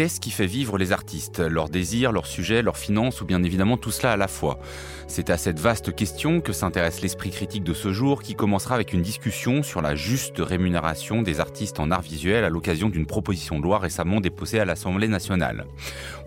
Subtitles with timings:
[0.00, 1.40] Qu'est-ce qui fait vivre les artistes?
[1.40, 4.58] Leurs désirs, leurs sujets, leurs finances ou bien évidemment tout cela à la fois?
[5.08, 8.94] C'est à cette vaste question que s'intéresse l'esprit critique de ce jour qui commencera avec
[8.94, 13.58] une discussion sur la juste rémunération des artistes en art visuel à l'occasion d'une proposition
[13.58, 15.66] de loi récemment déposée à l'Assemblée nationale.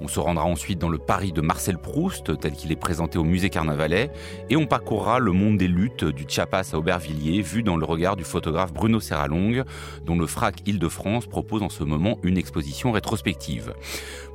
[0.02, 3.24] On se rendra ensuite dans le Paris de Marcel Proust tel qu'il est présenté au
[3.24, 4.12] musée Carnavalet
[4.52, 8.18] et on parcourra le monde des luttes du Chiapas à Aubervilliers vu dans le regard
[8.18, 9.64] du photographe Bruno Serralong
[10.06, 13.63] dont le FRAC Île-de-France propose en ce moment une exposition rétrospective.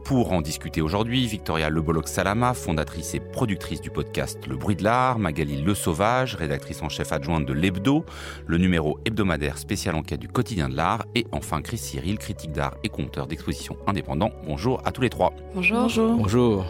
[0.05, 5.19] Pour en discuter aujourd'hui, Victoria Leboloc-Salama, fondatrice et productrice du podcast Le Bruit de l'Art,
[5.19, 8.05] Magali Le Sauvage, rédactrice en chef adjointe de l'Hebdo,
[8.47, 12.77] le numéro hebdomadaire spécial enquête du quotidien de l'art, et enfin Chris Cyril, critique d'art
[12.85, 14.31] et conteur d'exposition indépendant.
[14.47, 15.35] Bonjour à tous les trois.
[15.55, 15.83] Bonjour.
[15.83, 16.17] Bonjour.
[16.17, 16.67] Bonjour.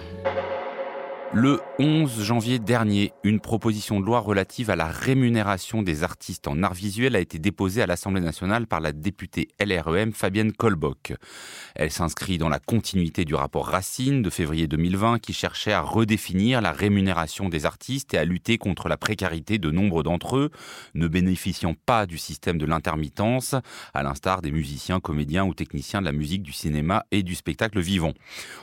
[1.34, 6.62] Le 11 janvier dernier, une proposition de loi relative à la rémunération des artistes en
[6.62, 11.12] art visuel a été déposée à l'Assemblée nationale par la députée LREM Fabienne Kolbock.
[11.74, 16.62] Elle s'inscrit dans la continuité du rapport Racine de février 2020 qui cherchait à redéfinir
[16.62, 20.50] la rémunération des artistes et à lutter contre la précarité de nombre d'entre eux,
[20.94, 23.54] ne bénéficiant pas du système de l'intermittence,
[23.92, 27.80] à l'instar des musiciens, comédiens ou techniciens de la musique, du cinéma et du spectacle
[27.80, 28.14] vivant.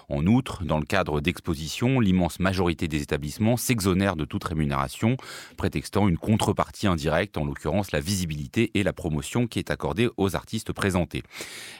[0.10, 5.18] En outre, dans le cadre d'expositions, l'immense majorité des établissements s'exonèrent de toute rémunération,
[5.58, 10.38] prétextant une contrepartie indirecte, en l'occurrence la visibilité et la promotion qui est accordée aux
[10.38, 11.24] artistes présentés.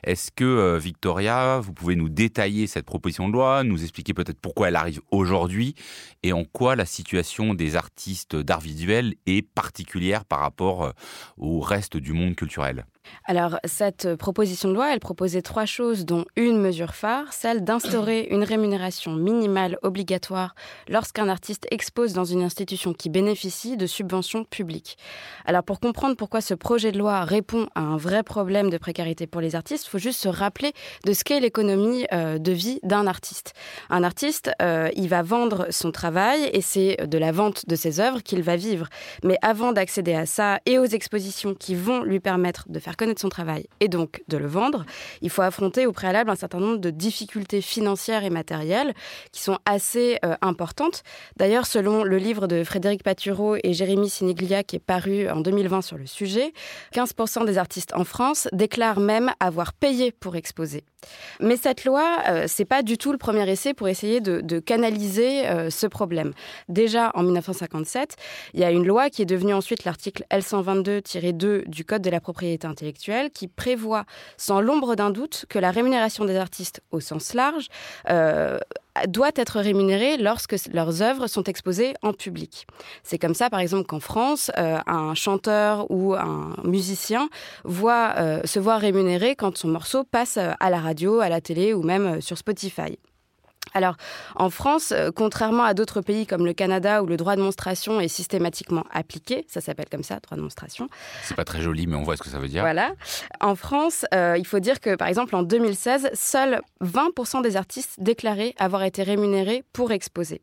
[0.04, 4.42] Est-ce que, euh, Victoria, vous pouvez nous détailler cette proposition de loi, nous expliquer peut-être
[4.42, 5.76] pourquoi elle arrive aujourd'hui
[6.24, 10.92] et en quoi la situation des artistes d'art visuel est particulière par rapport euh,
[11.38, 12.86] au reste du monde culturel?
[13.26, 18.28] Alors, cette proposition de loi, elle proposait trois choses, dont une mesure phare, celle d'instaurer
[18.30, 20.56] une rémunération minimale obligatoire
[20.88, 24.98] lorsqu'un artiste expose dans une institution qui bénéficie de subventions publiques.
[25.46, 29.28] Alors, pour comprendre pourquoi ce projet de loi répond à un vrai problème de précarité
[29.28, 30.74] pour les artistes, il faut juste se rappeler
[31.06, 33.54] de ce qu'est l'économie euh, de vie d'un artiste.
[33.90, 38.00] Un artiste, euh, il va vendre son travail et c'est de la vente de ses
[38.00, 38.88] œuvres qu'il va vivre.
[39.24, 43.22] Mais avant d'accéder à ça et aux expositions qui vont lui permettre de faire connaître
[43.22, 44.86] son travail et donc de le vendre,
[45.22, 48.94] il faut affronter au préalable un certain nombre de difficultés financières et matérielles
[49.32, 51.04] qui sont assez euh, importantes.
[51.38, 55.82] D'ailleurs, selon le livre de Frédéric Patureau et Jérémy Siniglia qui est paru en 2020
[55.82, 56.54] sur le sujet,
[56.94, 60.84] 15% des artistes en France déclarent même avoir payé pour exposer.
[61.40, 65.48] Mais cette loi, euh, c'est pas du tout le premier essai pour essayer de, canaliser
[65.48, 66.34] euh, ce problème.
[66.70, 68.16] Déjà en 1957,
[68.54, 72.20] il y a une loi qui est devenue ensuite l'article L122-2 du Code de la
[72.20, 74.06] propriété intellectuelle qui prévoit
[74.38, 77.68] sans l'ombre d'un doute que la rémunération des artistes au sens large
[78.10, 78.60] euh,
[79.08, 82.68] doit être rémunérée lorsque leurs œuvres sont exposées en public.
[83.04, 87.30] C'est comme ça, par exemple, qu'en France, euh, un chanteur ou un musicien
[87.66, 91.84] euh, se voit rémunéré quand son morceau passe à la radio, à la télé ou
[91.84, 92.98] même sur Spotify.
[93.74, 93.96] Alors,
[94.36, 98.00] en France, euh, contrairement à d'autres pays comme le Canada où le droit de monstration
[98.00, 100.88] est systématiquement appliqué, ça s'appelle comme ça, droit de monstration.
[101.24, 102.62] C'est pas très joli, mais on voit ce que ça veut dire.
[102.62, 102.94] Voilà.
[103.42, 107.96] En France, euh, il faut dire que, par exemple, en 2016, seuls 20% des artistes
[107.98, 110.42] déclaraient avoir été rémunérés pour exposer.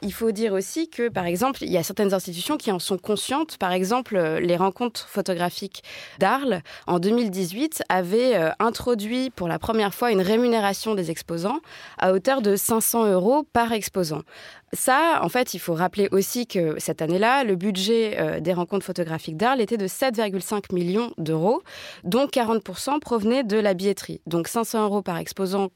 [0.00, 2.98] Il faut dire aussi que, par exemple, il y a certaines institutions qui en sont
[2.98, 3.56] conscientes.
[3.58, 5.84] Par exemple, euh, les rencontres photographiques
[6.18, 11.60] d'Arles, en 2018, avaient euh, introduit pour la première fois une rémunération des exposants
[11.98, 14.22] à hauteur de 500 euros par exposant.
[14.72, 18.86] Ça, en fait, il faut rappeler aussi que cette année-là, le budget euh, des rencontres
[18.86, 21.62] photographiques d'Arles était de 7,5 millions d'euros,
[22.02, 24.20] dont 40% provenaient de la billetterie.
[24.26, 25.68] Donc 500 euros par exposant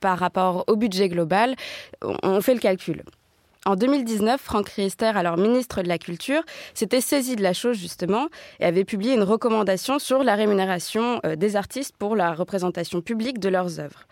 [0.00, 1.54] par rapport au budget global,
[2.02, 3.02] on fait le calcul.
[3.66, 8.28] En 2019, Franck Riester, alors ministre de la Culture, s'était saisi de la chose justement
[8.60, 13.40] et avait publié une recommandation sur la rémunération euh, des artistes pour la représentation publique
[13.40, 14.06] de leurs œuvres.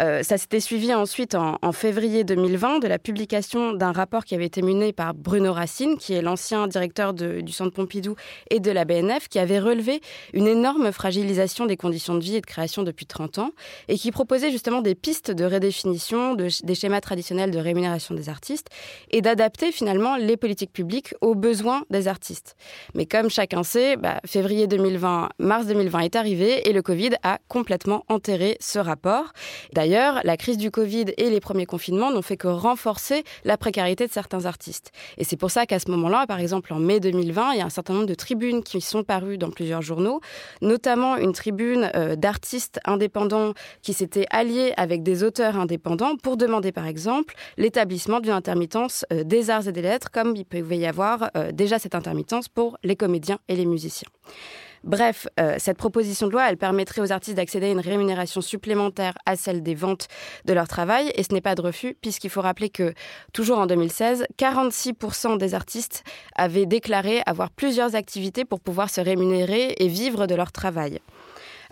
[0.00, 4.46] Euh, ça s'était suivi ensuite en, février 2020 de la publication d'un rapport qui avait
[4.46, 8.14] été mené par Bruno Racine, qui est l'ancien directeur du Centre Pompidou
[8.48, 10.00] et de la BNF, qui avait relevé
[10.32, 13.50] une énorme fragilisation des conditions de vie et de création depuis 30 ans
[13.88, 18.70] et qui proposait justement des pistes de redéfinition des schémas traditionnels de rémunération des artistes
[19.10, 22.56] et d'adapter finalement les politiques publiques aux besoins des artistes.
[22.94, 27.38] Mais comme chacun sait, bah, février 2020, mars 2020 est arrivé et le Covid a
[27.48, 29.32] complètement enterré ce rapport.
[29.72, 34.06] D'ailleurs, la crise du Covid et les premiers confinements n'ont fait que renforcer la précarité
[34.06, 34.90] de certains artistes.
[35.18, 37.66] Et c'est pour ça qu'à ce moment-là, par exemple en mai 2020, il y a
[37.66, 40.20] un certain nombre de tribunes qui sont parues dans plusieurs journaux,
[40.62, 43.52] notamment une tribune euh, d'artistes indépendants
[43.82, 48.73] qui s'étaient alliés avec des auteurs indépendants pour demander par exemple l'établissement d'une intermittence
[49.12, 52.48] euh, des arts et des lettres, comme il pouvait y avoir euh, déjà cette intermittence
[52.48, 54.08] pour les comédiens et les musiciens.
[54.82, 59.14] Bref, euh, cette proposition de loi, elle permettrait aux artistes d'accéder à une rémunération supplémentaire
[59.24, 60.08] à celle des ventes
[60.44, 62.92] de leur travail, et ce n'est pas de refus, puisqu'il faut rappeler que,
[63.32, 66.04] toujours en 2016, 46% des artistes
[66.36, 71.00] avaient déclaré avoir plusieurs activités pour pouvoir se rémunérer et vivre de leur travail.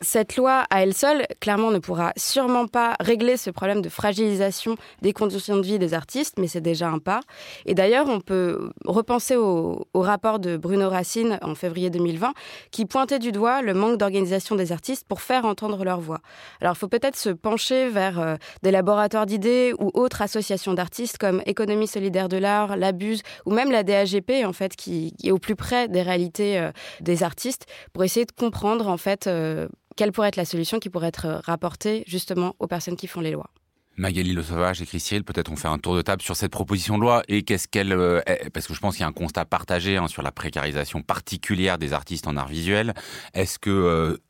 [0.03, 4.75] Cette loi, à elle seule, clairement ne pourra sûrement pas régler ce problème de fragilisation
[5.01, 7.21] des conditions de vie des artistes, mais c'est déjà un pas.
[7.67, 12.33] Et d'ailleurs, on peut repenser au, rapport de Bruno Racine en février 2020,
[12.73, 16.19] qui pointait du doigt le manque d'organisation des artistes pour faire entendre leur voix.
[16.61, 18.35] Alors, il faut peut-être se pencher vers euh,
[18.65, 23.71] des laboratoires d'idées ou autres associations d'artistes comme Économie solidaire de l'art, l'Abuse ou même
[23.71, 28.03] la DAGP, en fait, qui, est au plus près des réalités euh, des artistes, pour
[28.03, 32.05] essayer de comprendre, en fait, euh, quelle pourrait être la solution qui pourrait être rapportée
[32.07, 33.51] justement aux personnes qui font les lois?
[33.97, 36.97] Magali Le Sauvage et Christiel, peut-être on fait un tour de table sur cette proposition
[36.97, 38.23] de loi et qu'est-ce qu'elle, euh,
[38.55, 41.77] parce que je pense qu'il y a un constat partagé hein, sur la précarisation particulière
[41.77, 42.95] des artistes en art visuel.
[43.35, 43.71] Est-ce que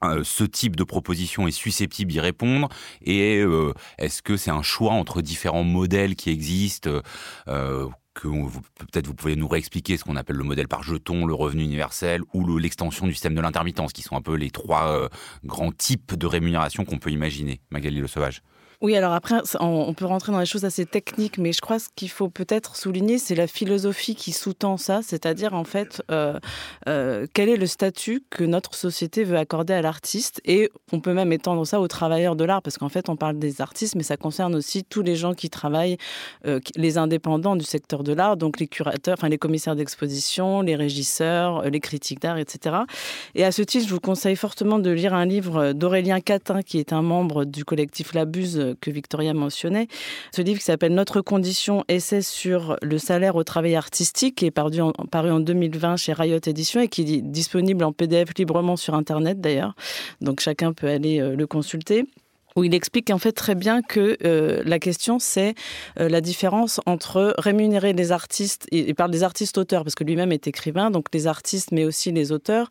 [0.02, 2.68] euh, ce type de proposition est susceptible d'y répondre?
[3.02, 6.90] Et euh, est-ce que c'est un choix entre différents modèles qui existent?
[8.14, 11.62] Que peut-être vous pouvez nous réexpliquer ce qu'on appelle le modèle par jeton, le revenu
[11.62, 15.08] universel ou l'extension du système de l'intermittence, qui sont un peu les trois euh,
[15.44, 17.60] grands types de rémunération qu'on peut imaginer.
[17.70, 18.42] Magali Le Sauvage.
[18.82, 21.88] Oui, alors après, on peut rentrer dans des choses assez techniques, mais je crois ce
[21.94, 26.40] qu'il faut peut-être souligner, c'est la philosophie qui sous-tend ça, c'est-à-dire en fait, euh,
[26.88, 31.12] euh, quel est le statut que notre société veut accorder à l'artiste, et on peut
[31.14, 34.02] même étendre ça aux travailleurs de l'art, parce qu'en fait, on parle des artistes, mais
[34.02, 35.96] ça concerne aussi tous les gens qui travaillent,
[36.48, 40.74] euh, les indépendants du secteur de l'art, donc les curateurs, enfin les commissaires d'exposition, les
[40.74, 42.78] régisseurs, les critiques d'art, etc.
[43.36, 46.78] Et à ce titre, je vous conseille fortement de lire un livre d'Aurélien Catin, qui
[46.78, 49.88] est un membre du collectif Labuse que Victoria mentionnait.
[50.34, 54.50] Ce livre qui s'appelle Notre condition, essai sur le salaire au travail artistique, qui est
[54.50, 58.76] paru en, paru en 2020 chez Riot Edition et qui est disponible en PDF librement
[58.76, 59.74] sur Internet d'ailleurs.
[60.20, 62.06] Donc chacun peut aller euh, le consulter
[62.56, 65.54] où il explique en fait très bien que euh, la question c'est
[65.98, 70.32] euh, la différence entre rémunérer les artistes, il parle des artistes auteurs parce que lui-même
[70.32, 72.68] est écrivain, donc les artistes mais aussi les auteurs,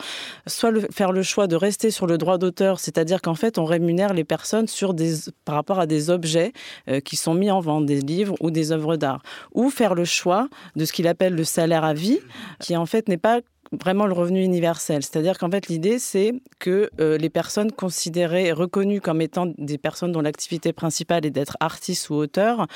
[0.47, 4.13] soit faire le choix de rester sur le droit d'auteur, c'est-à-dire qu'en fait on rémunère
[4.13, 5.13] les personnes sur des,
[5.45, 6.53] par rapport à des objets
[6.87, 9.21] euh, qui sont mis en vente, des livres ou des œuvres d'art,
[9.53, 12.19] ou faire le choix de ce qu'il appelle le salaire à vie,
[12.59, 13.41] qui en fait n'est pas
[13.71, 15.03] vraiment le revenu universel.
[15.03, 19.77] C'est-à-dire qu'en fait, l'idée, c'est que euh, les personnes considérées et reconnues comme étant des
[19.77, 22.67] personnes dont l'activité principale est d'être artiste ou auteur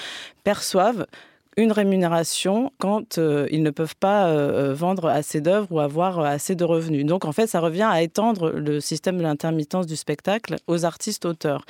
[0.44, 1.06] perçoivent
[1.57, 6.19] une rémunération quand euh, ils ne peuvent pas euh, euh, vendre assez d'œuvres ou avoir
[6.19, 7.06] assez de revenus.
[7.06, 11.25] Donc en fait, ça revient à étendre le système de l'intermittence du spectacle aux artistes
[11.25, 11.66] auteurs.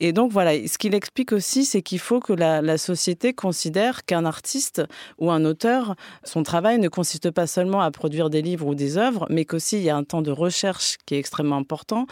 [0.00, 4.24] Et donc voilà, ce qu'il explique aussi, c'est qu'il faut que la, société considère qu'un
[4.24, 4.82] artiste
[5.18, 5.94] ou un auteur,
[6.24, 9.76] son travail ne consiste pas seulement à produire des livres ou des œuvres, mais qu'aussi
[9.76, 12.06] il y a un temps de recherche qui est extrêmement important,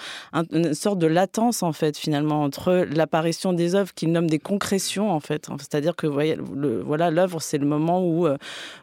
[0.52, 5.10] une sorte de latence en fait finalement entre l'apparition des œuvres qu'il nomme des concrétions
[5.10, 8.36] en fait, c'est-à-dire que voyez, le, voilà l'œuvre, c'est le moment où, euh,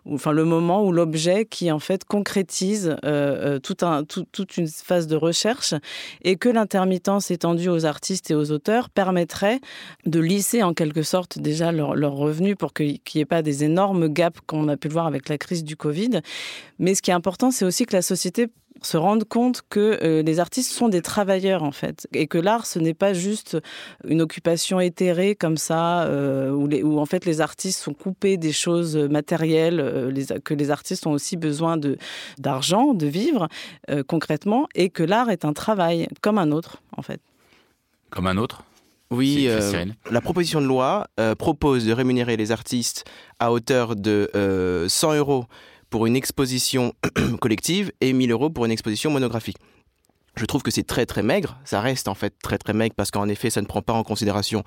[0.09, 5.15] enfin le moment où l'objet qui en fait concrétise euh, euh, toute une phase de
[5.15, 5.73] recherche
[6.23, 9.59] et que l'intermittence étendue aux artistes et aux auteurs permettrait
[10.05, 13.63] de lisser en quelque sorte déjà leurs leur revenus pour qu'il n'y ait pas des
[13.63, 16.21] énormes gaps qu'on a pu le voir avec la crise du Covid.
[16.79, 18.47] Mais ce qui est important, c'est aussi que la société
[18.81, 22.65] se rendre compte que euh, les artistes sont des travailleurs en fait et que l'art
[22.65, 23.57] ce n'est pas juste
[24.07, 28.37] une occupation éthérée comme ça euh, où, les, où, en fait les artistes sont coupés
[28.37, 31.97] des choses matérielles euh, les, que les artistes ont aussi besoin de
[32.37, 33.47] d'argent de vivre
[34.07, 37.21] concrètement et que l'art est un travail comme un autre en fait.
[38.09, 38.63] Comme un autre?
[39.09, 39.47] Oui,
[40.11, 41.07] la proposition de loi
[41.37, 43.05] propose de rémunérer les artistes
[43.39, 45.45] à hauteur de 100 euros
[45.89, 46.93] pour une exposition
[47.41, 49.57] collective et 1000 euros pour une exposition monographique.
[50.37, 51.57] Je trouve que c'est très très maigre.
[51.65, 54.03] Ça reste en fait très très maigre parce qu'en effet, ça ne prend pas en
[54.03, 54.63] considération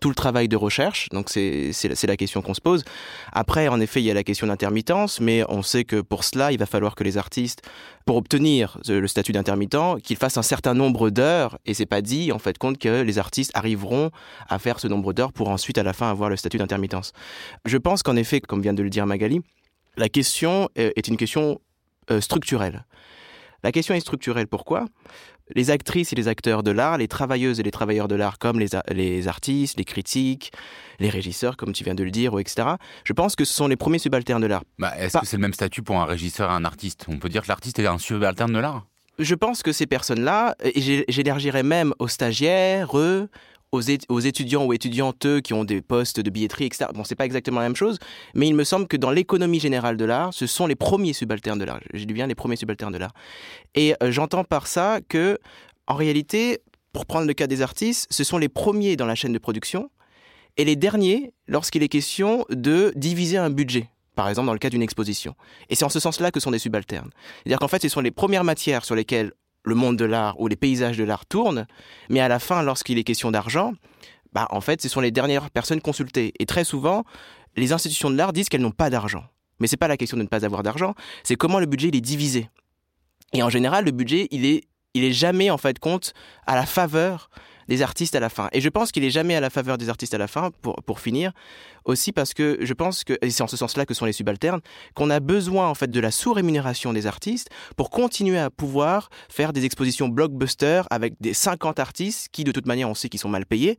[0.00, 1.08] tout le travail de recherche.
[1.10, 2.84] Donc c'est la question qu'on se pose.
[3.32, 6.52] Après, en effet, il y a la question d'intermittence, mais on sait que pour cela,
[6.52, 7.62] il va falloir que les artistes,
[8.04, 11.58] pour obtenir le statut d'intermittent, qu'ils fassent un certain nombre d'heures.
[11.64, 14.10] Et c'est pas dit en fait compte que les artistes arriveront
[14.48, 17.12] à faire ce nombre d'heures pour ensuite à la fin avoir le statut d'intermittence.
[17.64, 19.40] Je pense qu'en effet, comme vient de le dire Magali,
[19.96, 21.60] la question euh, est une question
[22.10, 22.84] euh, structurelle.
[23.62, 24.46] La question est structurelle.
[24.46, 24.86] Pourquoi?
[25.54, 28.58] Les actrices et les acteurs de l'art, les travailleuses et les travailleurs de l'art, comme
[28.58, 30.52] les, les, artistes, les critiques,
[31.00, 32.68] les régisseurs, comme tu viens de le dire, etc.
[33.04, 34.64] Je pense que ce sont les premiers subalternes de l'art.
[34.78, 37.06] Bah, Est-ce que c'est le même statut pour un régisseur et un artiste?
[37.08, 38.86] On peut dire que l'artiste est un subalterne de l'art?
[39.18, 43.28] Je pense que ces personnes-là, et j'élargirais même aux stagiaires, eux,
[43.74, 46.86] aux, étudiants ou étudiantes qui ont des postes de billetterie, etc.
[46.94, 47.98] Bon, c'est pas exactement la même chose,
[48.34, 51.58] mais il me semble que dans l'économie générale de l'art, ce sont les premiers subalternes
[51.58, 51.80] de l'art.
[51.92, 53.12] J'ai dit bien les premiers subalternes de l'art.
[53.74, 55.38] Et euh, j'entends par ça que,
[55.86, 56.60] en réalité,
[56.92, 59.90] pour prendre le cas des artistes, ce sont les premiers dans la chaîne de production
[60.56, 64.70] et les derniers lorsqu'il est question de diviser un budget par exemple dans le cas
[64.70, 65.34] d'une exposition.
[65.68, 67.10] Et c'est en ce sens-là que sont des subalternes.
[67.42, 69.32] C'est-à-dire qu'en fait, ce sont les premières matières sur lesquelles
[69.64, 71.66] le monde de l'art ou les paysages de l'art tournent,
[72.08, 73.72] mais à la fin, lorsqu'il est question d'argent,
[74.32, 76.32] bah, en fait, ce sont les dernières personnes consultées.
[76.38, 77.04] Et très souvent,
[77.56, 79.24] les institutions de l'art disent qu'elles n'ont pas d'argent.
[79.60, 82.00] Mais c'est pas la question de ne pas avoir d'argent, c'est comment le budget est
[82.00, 82.50] divisé.
[83.32, 86.12] Et en général, le budget, il est, il est jamais en fait compte
[86.46, 87.30] à la faveur
[87.68, 88.48] des artistes à la fin.
[88.52, 90.76] Et je pense qu'il est jamais à la faveur des artistes à la fin, pour,
[90.84, 91.32] pour finir,
[91.84, 94.60] aussi parce que je pense que, et c'est en ce sens-là que sont les subalternes,
[94.94, 99.52] qu'on a besoin en fait de la sous-rémunération des artistes pour continuer à pouvoir faire
[99.52, 103.28] des expositions blockbuster avec des 50 artistes qui de toute manière on sait qu'ils sont
[103.28, 103.78] mal payés.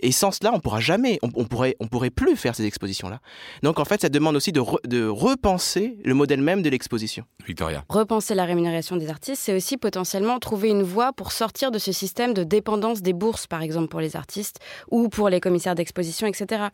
[0.00, 3.20] Et sans cela, on pourra jamais, on, pourrait, on pourrait plus faire ces expositions-là.
[3.62, 7.24] Donc en fait, ça demande aussi de, de repenser le modèle même de l'exposition.
[7.46, 7.84] Victoria.
[7.88, 11.92] Repenser la rémunération des artistes, c'est aussi potentiellement trouver une voie pour sortir de ce
[11.92, 14.58] système de dépendance des bourses, par exemple, pour les artistes
[14.90, 16.64] ou pour les commissaires d'exposition, etc.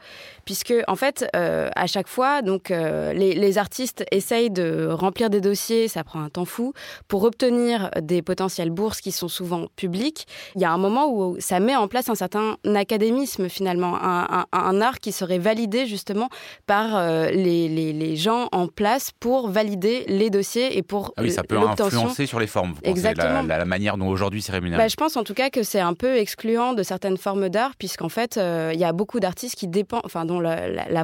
[0.44, 5.40] Puisque, en fait, euh, à chaque fois, donc, euh, les, artistes essayent de remplir des
[5.40, 6.72] dossiers, ça prend un temps fou,
[7.06, 10.26] pour obtenir des potentielles bourses qui sont souvent publiques.
[10.56, 14.80] Il y a un moment où ça met en place un certain académisme, finalement, un,
[14.80, 16.28] art qui serait validé justement
[16.66, 21.30] par euh, les, les, gens en place pour valider les dossiers et pour ah oui,
[21.30, 22.72] ça peut influencer sur les formes.
[22.72, 23.42] Vous Exactement.
[23.42, 24.82] La, la, manière dont aujourd'hui c'est rémunéré.
[24.82, 27.72] Bah, je pense en tout cas que c'est un peu excluant de certaines formes d'art,
[27.78, 30.53] puisqu'en fait, il y a beaucoup d'artistes qui dépendent, enfin, dont la,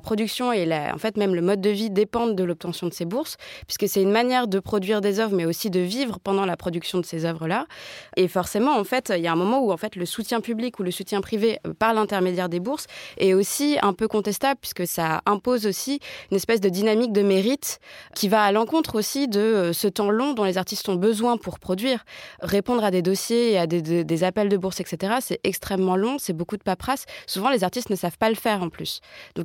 [0.00, 3.36] production et en fait même le mode de vie dépendent de l'obtention de ces bourses,
[3.66, 6.98] puisque c'est une manière de produire des œuvres, mais aussi de vivre pendant la production
[6.98, 7.66] de ces œuvres-là.
[8.16, 10.78] Et forcément, en fait, il y a un moment où en fait le soutien public
[10.78, 12.86] ou le soutien privé euh, par l'intermédiaire des bourses
[13.18, 17.80] est aussi un peu contestable, puisque ça impose aussi une espèce de dynamique de mérite
[18.14, 21.36] qui va à l'encontre aussi de euh, ce temps long dont les artistes ont besoin
[21.36, 22.04] pour produire.
[22.40, 26.32] Répondre à des dossiers et à des, appels de bourse, etc., c'est extrêmement long, c'est
[26.32, 27.06] beaucoup de paperasse.
[27.26, 29.00] Souvent, les artistes ne savent pas le faire en plus.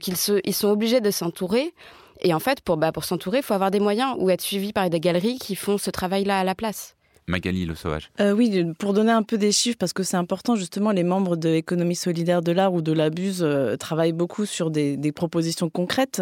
[0.07, 1.73] Ils, se, ils sont obligés de s'entourer.
[2.21, 4.73] Et en fait, pour, bah, pour s'entourer, il faut avoir des moyens ou être suivi
[4.73, 6.95] par des galeries qui font ce travail-là à la place.
[7.27, 8.11] Magali Le Sauvage.
[8.19, 11.35] Euh, oui, pour donner un peu des chiffres, parce que c'est important, justement, les membres
[11.35, 15.69] de l'économie solidaire de l'art ou de la Buse euh, travaillent beaucoup sur des, propositions
[15.69, 16.21] concrètes.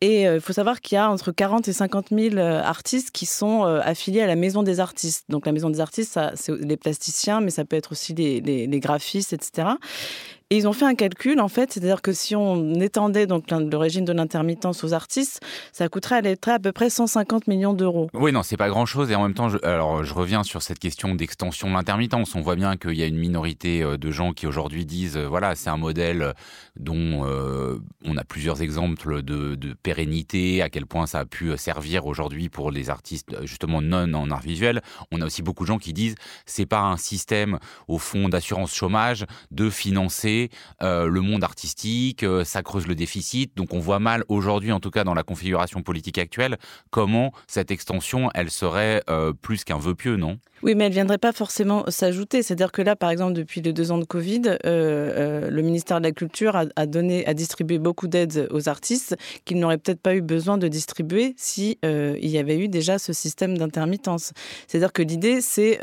[0.00, 3.26] Et euh, il faut savoir qu'il y a entre 40 et 50 000 artistes qui
[3.26, 5.24] sont affiliés à la Maison des artistes.
[5.28, 8.80] Donc la Maison des artistes, c'est les plasticiens, mais ça peut être aussi les, les
[8.80, 9.68] graphistes, etc.
[10.50, 13.76] Et ils ont fait un calcul, en fait, c'est-à-dire que si on étendait donc le
[13.76, 15.40] régime de l'intermittence aux artistes,
[15.72, 18.08] ça coûterait à peu près 150 millions d'euros.
[18.14, 19.10] Oui, non, c'est pas grand-chose.
[19.10, 22.36] Et en même temps, je, alors je reviens sur cette question d'extension de l'intermittence.
[22.36, 25.26] On voit bien qu'il y a une minorité euh, de gens qui aujourd'hui disent, euh,
[25.26, 26.32] voilà, c'est un modèle
[26.76, 31.56] dont euh, on a plusieurs exemples de, de, pérennité, à quel point ça a pu
[31.56, 34.80] servir aujourd'hui pour les artistes justement non en art visuel.
[35.10, 38.72] On a aussi beaucoup de gens qui disent, c'est pas un système au fond d'assurance
[38.72, 40.35] chômage de financer
[40.82, 43.56] euh, le monde artistique, euh, ça creuse le déficit.
[43.56, 46.56] Donc on voit mal aujourd'hui, en tout cas dans la configuration politique actuelle,
[46.90, 50.38] comment cette extension, elle serait euh, plus qu'un vœu pieux, non?
[50.62, 52.42] Oui, mais elle ne viendrait pas forcément s'ajouter.
[52.42, 56.12] C'est-à-dire que là, par exemple, depuis les deux ans de Covid, le ministère de la
[56.12, 60.56] Culture a, donné, a distribué beaucoup d'aides aux artistes qu'il n'aurait peut-être pas eu besoin
[60.56, 64.32] de distribuer si il y avait eu déjà ce système d'intermittence.
[64.66, 65.78] C'est-à-dire que l'idée, c'est,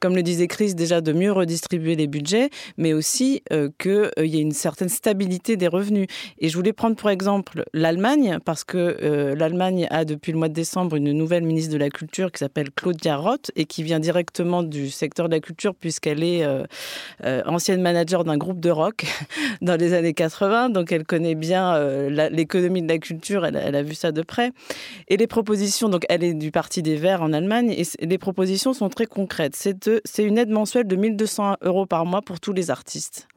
[0.00, 3.42] comme le disait Chris, déjà de mieux redistribuer les budgets, mais aussi
[3.78, 6.06] qu'il y ait une certaine stabilité des revenus.
[6.38, 10.54] Et je voulais prendre pour exemple l'Allemagne, parce que l'Allemagne a depuis le mois de
[10.54, 14.62] décembre une nouvelle ministre de la Culture qui s'appelle Claudia Roth et qui vient directement
[14.62, 16.46] du secteur de la culture puisqu'elle est
[17.22, 19.06] ancienne manager d'un groupe de rock
[19.62, 21.78] dans les années 80, donc elle connaît bien
[22.08, 24.52] l'économie de la culture, elle, elle, a vu ça de près.
[25.08, 28.72] Et les propositions, donc elle est du Parti des Verts en Allemagne, et les propositions
[28.72, 29.54] sont très concrètes.
[29.56, 33.28] C'est une aide mensuelle de 1200 euros par mois pour tous les artistes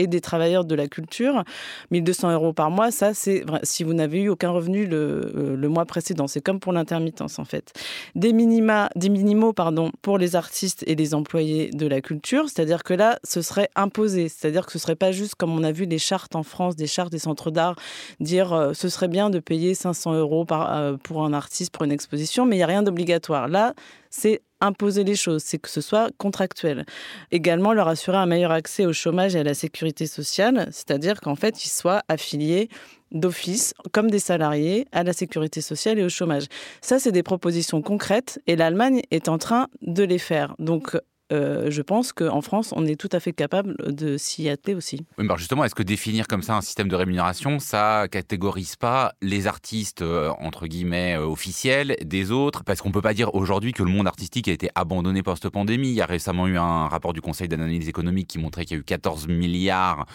[0.00, 1.44] et des travailleurs de la culture.
[1.90, 5.68] 1200 euros par mois, ça, c'est si vous n'avez eu aucun revenu le, euh, le
[5.68, 6.26] mois précédent.
[6.26, 7.72] C'est comme pour l'intermittence, en fait.
[8.14, 12.82] Des, minima, des minimaux pardon, pour les artistes et les employés de la culture, c'est-à-dire
[12.82, 14.28] que là, ce serait imposé.
[14.28, 16.86] C'est-à-dire que ce serait pas juste comme on a vu les chartes en France, des
[16.86, 17.76] chartes des centres d'art,
[18.20, 21.84] dire euh, ce serait bien de payer 500 euros par, euh, pour un artiste pour
[21.84, 23.48] une exposition, mais il n'y a rien d'obligatoire.
[23.48, 23.74] Là,
[24.08, 26.84] c'est imposer les choses, c'est que ce soit contractuel.
[27.30, 31.36] Également, leur assurer un meilleur accès au chômage et à la sécurité sociale, c'est-à-dire qu'en
[31.36, 32.68] fait, ils soient affiliés
[33.12, 36.46] d'office, comme des salariés, à la sécurité sociale et au chômage.
[36.80, 40.54] Ça, c'est des propositions concrètes et l'Allemagne est en train de les faire.
[40.58, 40.96] Donc,
[41.32, 45.06] euh, je pense qu'en France, on est tout à fait capable de s'y atteler aussi.
[45.18, 49.12] Oui, mais justement, est-ce que définir comme ça un système de rémunération, ça catégorise pas
[49.22, 52.64] les artistes, euh, entre guillemets, euh, officiels des autres?
[52.64, 55.88] Parce qu'on peut pas dire aujourd'hui que le monde artistique a été abandonné post-pandémie.
[55.88, 58.78] Il y a récemment eu un rapport du Conseil d'analyse économique qui montrait qu'il y
[58.78, 60.06] a eu 14 milliards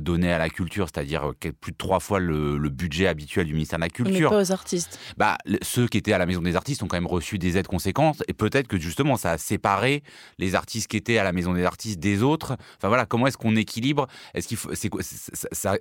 [0.00, 3.84] donnés à la culture, c'est-à-dire plus de trois fois le, budget habituel du ministère de
[3.84, 4.30] la Culture.
[4.30, 4.98] Mais pas aux artistes.
[5.16, 7.68] Bah, ceux qui étaient à la Maison des artistes ont quand même reçu des aides
[7.68, 10.02] conséquentes et peut-être que justement ça a séparé
[10.38, 12.56] les artistes qui étaient à la maison des artistes des autres.
[12.76, 14.06] Enfin voilà, comment est-ce qu'on équilibre?
[14.34, 14.70] Est-ce qu'il faut,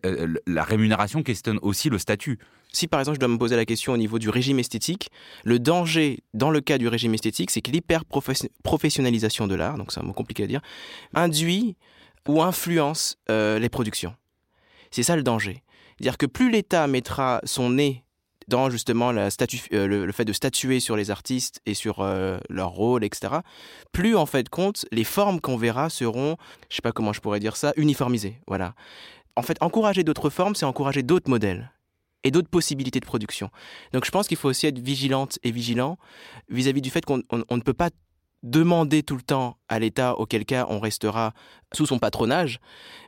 [0.06, 2.38] euh, la rémunération questionne aussi le statut?
[2.72, 5.10] Si par exemple je dois me poser la question au niveau du régime esthétique,
[5.44, 10.00] le danger dans le cas du régime esthétique, c'est que l'hyper-professionnalisation de l'art, donc c'est
[10.00, 10.62] un mot compliqué à dire,
[11.14, 11.76] induit
[12.28, 14.16] ou influence euh, les productions.
[14.92, 15.64] C'est ça le danger.
[15.98, 18.05] C'est-à-dire que plus l'État mettra son nez
[18.48, 23.04] dans justement euh, le, fait de statuer sur les artistes et sur euh, leur rôle,
[23.04, 23.36] etc.,
[23.92, 26.38] plus en fait compte, les formes qu'on verra seront,
[26.70, 28.40] je sais pas comment je pourrais dire ça, uniformisées.
[28.48, 28.74] Voilà.
[29.36, 31.72] En fait, encourager d'autres formes, c'est encourager d'autres modèles
[32.24, 33.50] et d'autres possibilités de production.
[33.94, 35.98] Donc je pense qu'il faut aussi être vigilante et vigilant
[36.50, 37.90] vis-à-vis du fait qu'on ne peut pas
[38.44, 41.34] demander tout le temps à l'État, auquel cas on restera
[41.76, 42.60] sous son patronage,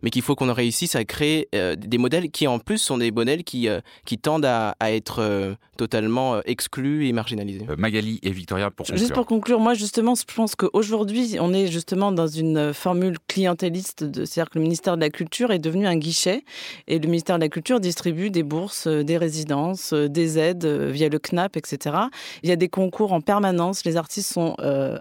[0.01, 3.12] mais qu'il faut qu'on réussisse à créer euh, des modèles qui en plus sont des
[3.12, 7.65] modèles qui, euh, qui tendent à, être euh, totalement exclus et marginalisés.
[7.77, 8.97] Magali et Victoria, pour conclure.
[8.97, 14.05] Juste pour conclure, moi justement, je pense qu'aujourd'hui, on est justement dans une formule clientéliste,
[14.13, 16.43] c'est-à-dire que le ministère de la Culture est devenu un guichet,
[16.88, 21.19] et le ministère de la Culture distribue des bourses, des résidences, des aides via le
[21.19, 21.95] CNAP, etc.
[22.43, 24.55] Il y a des concours en permanence, les artistes sont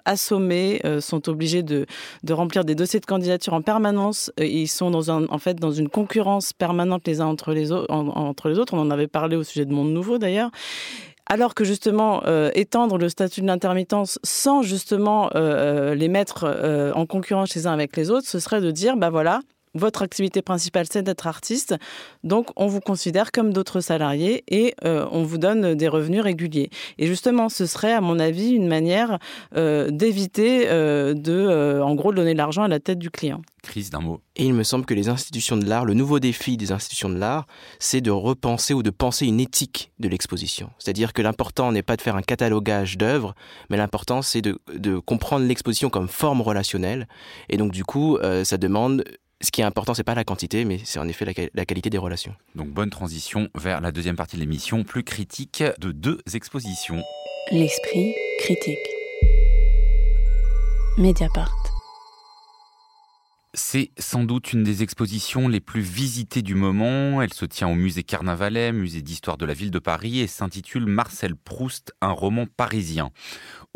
[0.05, 1.87] assommés, sont obligés de,
[2.29, 4.31] remplir des dossiers de candidature en permanence.
[4.39, 8.75] Ils sont en fait dans une concurrence permanente les uns entre les, autres.
[8.75, 10.51] On en avait parlé au sujet de Monde Nouveau d'ailleurs
[11.29, 16.45] alors que justement euh, étendre le statut de l'intermittence sans justement euh, euh, les mettre
[16.95, 19.41] en concurrence les uns avec les autres, ce serait de dire bah voilà,
[19.77, 21.77] votre activité principale, c'est d'être artiste.
[22.25, 26.71] Donc, on vous considère comme d'autres salariés et euh, on vous donne des revenus réguliers.
[26.99, 29.19] Et justement, ce serait, à mon avis, une manière
[29.57, 33.43] euh, d'éviter euh, de, en gros, donner l'argent à la tête du client.
[33.63, 34.21] Crise d'un mot.
[34.37, 37.19] Et il me semble que les institutions de l'art, le nouveau défi des institutions de
[37.19, 37.47] l'art,
[37.81, 40.71] c'est de repenser ou de penser une éthique de l'exposition.
[40.79, 43.35] C'est-à-dire que l'important n'est pas de faire un catalogage d'œuvres,
[43.69, 44.59] mais l'important c'est de,
[45.01, 47.09] comprendre l'exposition comme forme relationnelle.
[47.49, 49.05] Et donc du coup, ça demande
[49.43, 51.99] ce qui est important, c'est pas la quantité, mais c'est en effet la, qualité des
[51.99, 52.35] relations.
[52.55, 57.03] Donc bonne transition vers la deuxième partie de l'émission, plus critique de deux expositions.
[57.51, 58.79] L'esprit critique.
[60.99, 61.66] Mediapart.
[63.59, 67.23] C'est sans doute une des expositions les plus visitées du moment.
[67.23, 70.85] Elle se tient au musée Carnavalet, musée d'histoire de la ville de Paris, et s'intitule
[70.85, 73.13] Marcel Proust, un roman parisien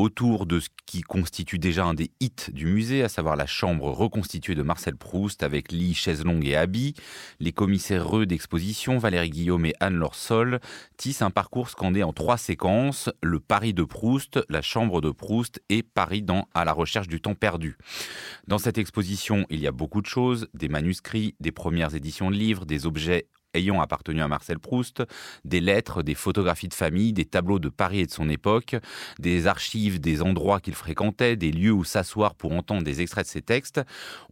[0.00, 3.90] autour de ce qui constitue déjà un des hits du musée, à savoir la chambre
[3.90, 6.94] reconstituée de Marcel Proust avec lit, chaise longue et habits.
[7.38, 10.60] Les commissaires d'exposition, Valérie Guillaume et Anne-Laure Sol,
[10.96, 15.62] tissent un parcours scandé en trois séquences, le Paris de Proust, la chambre de Proust
[15.68, 17.76] et Paris dans À la recherche du temps perdu.
[18.46, 22.37] Dans cette exposition, il y a beaucoup de choses, des manuscrits, des premières éditions de
[22.37, 25.02] livres, des objets ayant appartenu à Marcel Proust,
[25.44, 28.76] des lettres, des photographies de famille, des tableaux de Paris et de son époque,
[29.18, 33.30] des archives des endroits qu'il fréquentait, des lieux où s'asseoir pour entendre des extraits de
[33.30, 33.80] ses textes.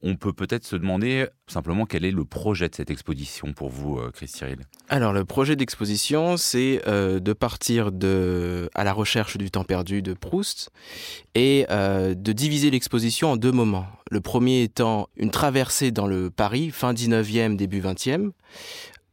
[0.02, 3.98] On peut peut-être se demander simplement quel est le projet de cette exposition pour vous,
[3.98, 4.58] euh, Chris Cyril?
[4.88, 10.02] Alors le projet d'exposition, c'est euh, de partir de, à la recherche du temps perdu
[10.02, 10.70] de Proust
[11.34, 13.86] et euh, de diviser l'exposition en deux moments.
[14.10, 18.30] Le premier étant une traversée dans le Paris, fin 19e, début 20e,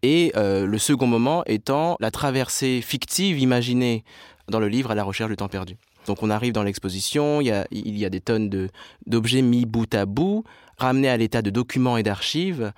[0.06, 4.04] et euh, le second moment étant la traversée fictive imaginée
[4.48, 5.78] dans le livre à la recherche du temps perdu.
[6.06, 8.70] Donc on arrive dans l'exposition, il y a, des tonnes
[9.08, 10.44] d'objets mis bout à bout,
[10.78, 12.72] ramenés à l'état de documents et d'archives,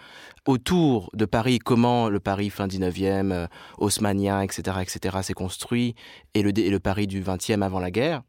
[0.46, 5.96] autour de Paris, comment le Paris fin 19e, euh, haussmanien, etc., etc., s'est construit,
[6.34, 8.22] et le, et le Paris du 20e avant la guerre.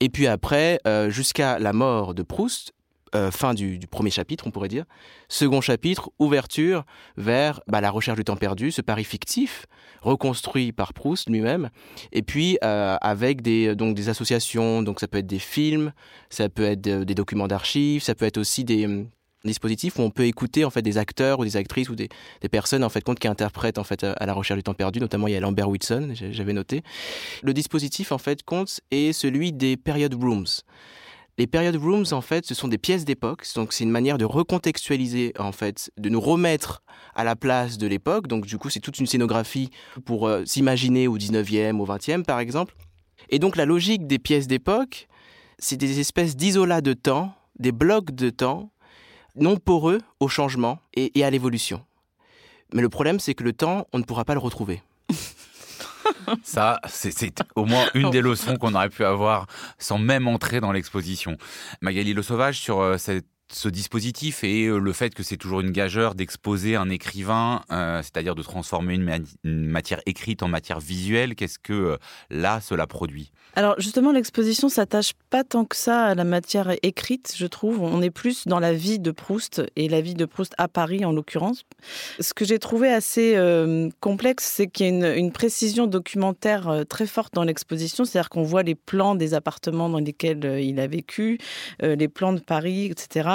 [0.00, 2.72] Et puis après, euh, jusqu'à la mort de Proust,
[3.14, 4.84] euh, fin du, premier chapitre, on pourrait dire.
[5.28, 6.84] Second chapitre, ouverture
[7.16, 9.66] vers bah, la recherche du temps perdu, ce Paris fictif,
[10.02, 11.70] reconstruit par Proust lui-même,
[12.12, 15.92] et puis euh, avec des, donc, des associations, donc ça peut être des films,
[16.28, 19.08] ça peut être de, des documents d'archives, ça peut être aussi des hum,
[19.44, 22.08] dispositifs où on peut écouter en fait des acteurs ou des actrices ou des,
[22.50, 25.00] personnes en fait qui interprètent en fait à la recherche du temps perdu.
[25.00, 26.82] Notamment il y a Lambert Wilson j'avais noté.
[27.42, 30.62] Le dispositif en fait compte est celui des period rooms
[31.36, 33.44] les period rooms, en fait, ce sont des pièces d'époque.
[33.56, 36.82] Donc, c'est une manière de recontextualiser, en fait, de nous remettre
[37.14, 38.28] à la place de l'époque.
[38.28, 39.70] Donc, du coup, c'est toute une scénographie
[40.04, 42.76] pour euh, s'imaginer au 19e, au 20e, par exemple.
[43.30, 45.08] Et donc, la logique des pièces d'époque,
[45.58, 48.70] c'est des espèces d'isolats de temps, des blocs de temps,
[49.34, 51.84] non poreux au changement et, et à l'évolution.
[52.72, 54.82] Mais le problème, c'est que le temps, on ne pourra pas le retrouver.
[56.42, 59.46] Ça, c'est au moins une des leçons qu'on aurait pu avoir
[59.78, 61.36] sans même entrer dans l'exposition.
[61.80, 65.60] Magali Le Sauvage, sur euh, cette ce dispositif et euh, le fait que c'est toujours
[65.60, 70.48] une gageure d'exposer un écrivain, euh, c'est-à-dire de transformer une, ma une, matière écrite en
[70.48, 71.96] matière visuelle, qu'est-ce que euh,
[72.30, 73.30] là cela produit?
[73.54, 77.80] Alors justement, l'exposition s'attache pas tant que ça à la matière écrite, je trouve.
[77.80, 81.04] On est plus dans la vie de Proust et la vie de Proust à Paris
[81.04, 81.62] en l'occurrence.
[82.18, 83.38] Ce que j'ai trouvé assez
[84.00, 88.62] complexe, c'est qu'il y a une, précision documentaire très forte dans l'exposition, c'est-à-dire qu'on voit
[88.62, 91.38] les plans des appartements dans lesquels il a vécu,
[91.80, 93.33] les plans de Paris, etc.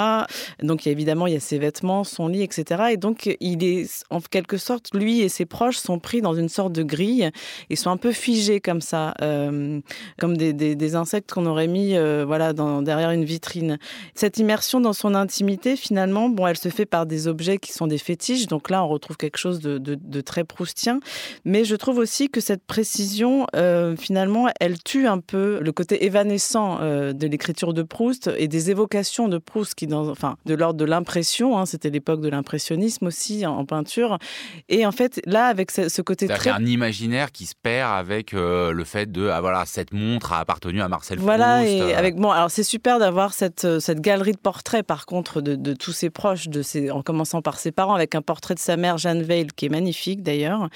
[0.62, 2.84] Donc, évidemment, il y a ses vêtements, son lit, etc.
[2.92, 6.48] Et donc, il est, en quelque sorte, lui et ses proches sont pris dans une
[6.48, 7.30] sorte de grille
[7.68, 9.80] et sont un peu figés comme ça, euh,
[10.18, 13.78] comme des, insectes qu'on aurait mis euh, voilà, derrière une vitrine.
[14.14, 17.86] Cette immersion dans son intimité, finalement, bon, elle se fait par des objets qui sont
[17.86, 18.46] des fétiches.
[18.46, 21.00] Donc là, on retrouve quelque chose de, très proustien.
[21.44, 26.04] Mais je trouve aussi que cette précision, euh, finalement, elle tue un peu le côté
[26.04, 30.78] évanescent de l'écriture de Proust et des évocations de Proust qui, dans, enfin, de l'ordre
[30.78, 31.58] de l'impression.
[31.58, 34.18] Hein, C'était l'époque de l'impressionnisme aussi en, en, peinture.
[34.68, 38.34] Et en fait, là, avec ce, ce côté très un imaginaire qui se perd avec
[38.34, 41.72] euh, le fait de ah, voilà cette montre a appartenu à Marcel voilà, Proust.
[41.72, 45.40] et avec bon, alors c'est super d'avoir cette euh, cette galerie de portraits par contre
[45.40, 48.54] de, de tous ses proches, de ses, en commençant par ses parents, avec un portrait
[48.54, 50.68] de sa mère Jeanne Veil qui est magnifique d'ailleurs,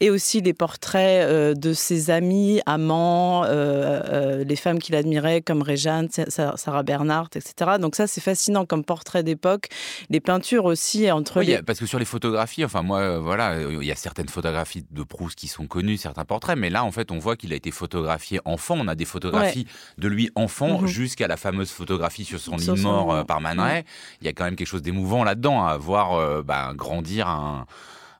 [0.00, 5.40] et aussi les portraits euh, de ses amis, amants, euh, euh, les femmes qu'il admirait
[5.40, 7.72] comme Réjeanne, Sarah Bernhardt, etc.
[7.80, 9.68] Donc ça c'est fascinant comme portrait d'époque.
[10.08, 11.62] Les peintures aussi entre oui, les...
[11.62, 15.02] parce que sur les photographies, enfin moi euh, voilà, il y a certaines photographies de
[15.02, 17.70] Proust qui sont connues, certains portraits, mais là en fait on voit qu'il a été
[17.70, 18.76] photographié enfant.
[18.78, 20.02] On a des photographies ouais.
[20.02, 20.86] de lui enfant mmh.
[20.86, 23.82] jusqu'à la fameuse photographie sur son lit mort euh, par Man Ray.
[23.82, 23.84] Mmh.
[24.22, 27.66] Il y a quand même quelque chose d'émouvant là-dedans à voir euh, bah, grandir un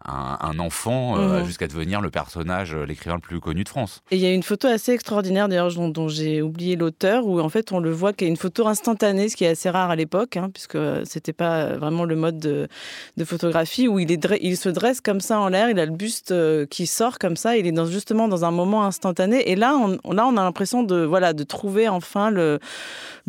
[0.05, 1.45] un, un enfant euh, mmh.
[1.45, 4.03] jusqu'à devenir le personnage, euh, l'écrivain le plus connu de France.
[4.11, 7.39] Et il y a une photo assez extraordinaire d'ailleurs dont, dont j'ai oublié l'auteur où
[7.41, 9.69] en fait on le voit qu'il y a une photo instantanée, ce qui est assez
[9.69, 12.69] rare à l'époque hein, puisque c'était pas vraiment le mode de,
[13.17, 15.93] de photographie où il, est, il se dresse comme ça en l'air, il a le
[15.93, 19.57] buste euh, qui sort comme ça, il est dans, justement dans un moment instantané et
[19.57, 22.59] là on, là on a l'impression de voilà de trouver enfin le,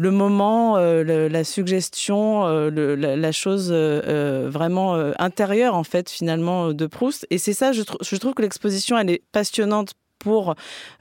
[0.01, 5.83] le moment, euh, le, la suggestion, euh, le, la, la, chose euh, vraiment intérieure en
[5.83, 7.27] fait finalement de Proust.
[7.29, 10.53] Et c'est ça, je, tr je trouve que l'exposition, elle est passionnante pour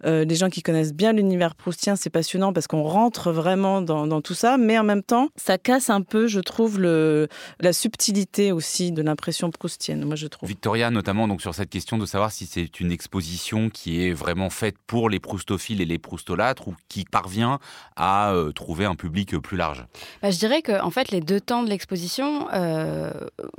[0.06, 4.06] euh, les gens qui connaissent bien l'univers proustien, c'est passionnant parce qu'on rentre vraiment dans,
[4.06, 7.28] dans, tout ça, mais en même temps, ça casse un peu, je trouve, le,
[7.60, 10.48] la subtilité aussi de l'impression proustienne, moi je trouve.
[10.48, 14.48] Victoria, notamment donc sur cette question de savoir si c'est une exposition qui est vraiment
[14.48, 17.58] faite pour les proustophiles et les proustolâtres ou qui parvient
[17.96, 19.84] à euh, trouver un public plus large.
[20.22, 23.12] Bah, je dirais que en fait, les deux temps de l'exposition euh,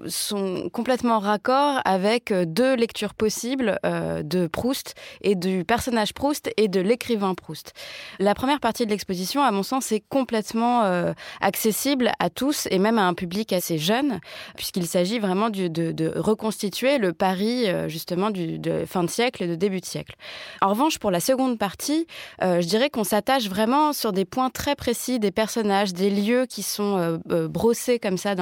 [0.07, 6.51] sont complètement raccord avec deux lectures possibles euh, de Proust et de du personnage Proust
[6.57, 7.73] et de l'écrivain Proust.
[8.19, 12.79] La première partie de l'exposition, à mon sens, est complètement euh, accessible à tous et
[12.79, 14.19] même à un public assez jeune,
[14.55, 19.47] puisqu'il s'agit vraiment de, reconstituer le Paris euh, justement du, de fin de siècle et
[19.47, 20.15] de début de siècle.
[20.61, 22.07] En revanche, pour la seconde partie,
[22.41, 26.63] je dirais qu'on s'attache vraiment sur des points très précis, des personnages, des lieux qui
[26.63, 28.35] sont brossés comme ça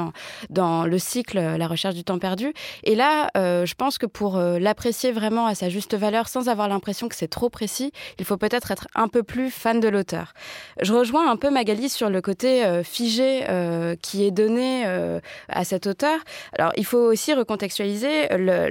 [0.50, 2.54] dans le cycle La recherche du temps perdu.
[2.84, 6.99] Et là, je pense que pour l'apprécier vraiment à sa juste valeur sans avoir l'impression
[7.08, 10.34] que c'est trop précis, il faut peut-être être un peu plus fan de l'auteur.
[10.82, 15.20] Je rejoins un peu Magali sur le côté euh, figé euh, qui est donné euh,
[15.48, 16.20] à cet auteur.
[16.58, 18.28] Alors, il faut aussi recontextualiser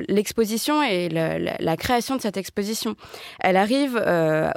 [0.08, 2.96] l'exposition et la, création de cette exposition.
[3.40, 4.02] Elle arrive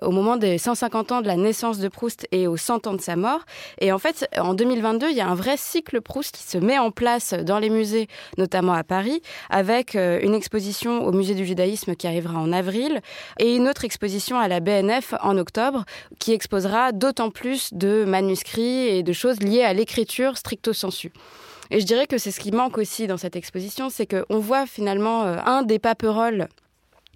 [0.02, 3.02] au moment des 150 ans de la naissance de Proust et aux 100 ans de
[3.02, 3.42] sa mort.
[3.80, 6.80] Et en fait, en 2022, il y a un vrai cycle Proust qui se met
[6.80, 8.08] en place dans les musées,
[8.38, 13.02] notamment à Paris, avec une exposition au musée du judaïsme qui arrivera en avril,
[13.40, 15.86] et autre exposition à la BNF en octobre,
[16.20, 21.12] qui exposera d'autant plus de manuscrits et de choses liées à l'écriture stricto sensu.
[21.70, 24.66] Et je dirais que c'est ce qui manque aussi dans cette exposition, c'est qu'on voit
[24.66, 26.48] finalement euh, un des paperoles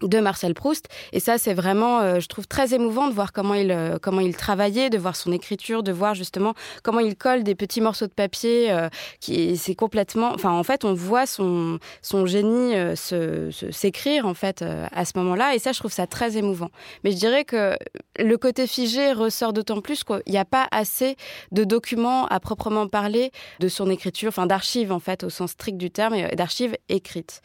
[0.01, 0.87] de Marcel Proust.
[1.13, 4.19] Et ça c'est vraiment euh, je trouve très émouvant de voir comment il euh, comment
[4.19, 6.53] il travaillait de voir son écriture de voir justement
[6.83, 8.89] comment il colle des petits morceaux de papier euh,
[9.21, 14.63] qui c'est complètement enfin en fait on voit son son génie se s'écrire en fait
[14.91, 15.55] à ce moment-là.
[15.55, 16.69] Et ça je trouve ça très émouvant.
[17.03, 17.77] Mais je dirais que
[18.19, 21.15] le côté figé ressort d'autant plus qu'il n'y a pas assez
[21.51, 25.77] de documents à proprement parler de son écriture enfin d'archives en fait au sens strict
[25.77, 27.41] du terme d'archives écrites.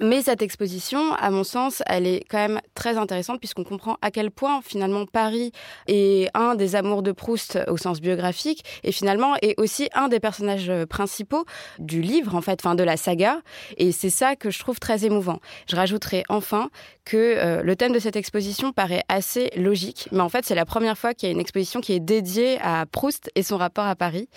[0.00, 4.10] Mais cette exposition à mon sens elle est quand même très intéressante puisqu'on comprend à
[4.10, 5.52] quel point finalement Paris
[5.86, 10.20] est un des amours de Proust au sens biographique et finalement est aussi un des
[10.20, 11.44] personnages principaux
[11.78, 13.40] du livre en fait, enfin de la saga.
[13.76, 15.40] Et c'est ça que je trouve très émouvant.
[15.68, 16.70] Je rajouterai enfin
[17.04, 20.66] que euh, le thème de cette exposition paraît assez logique, mais en fait c'est la
[20.66, 23.86] première fois qu'il y a une exposition qui est dédiée à Proust et son rapport
[23.86, 24.28] à Paris,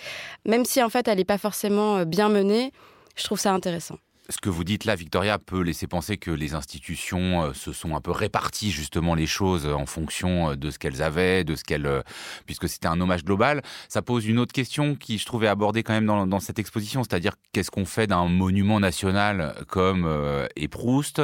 [0.46, 2.72] même si en fait elle n'est pas forcément euh, bien menée.
[3.14, 3.96] Je trouve ça intéressant
[4.28, 7.96] ce que vous dites là, Victoria, peut laisser penser que les institutions euh, se sont
[7.96, 11.64] un peu réparties justement les choses en fonction euh, de ce qu'elles avaient, de ce
[11.64, 12.02] qu'elles, euh,
[12.46, 13.62] puisque c'était un hommage global.
[13.88, 17.34] Ça pose une autre question qui, je trouvais abordée quand même dans, cette exposition, c'est-à-dire
[17.52, 21.20] qu'est-ce qu'on fait d'un monument national comme euh, Proust.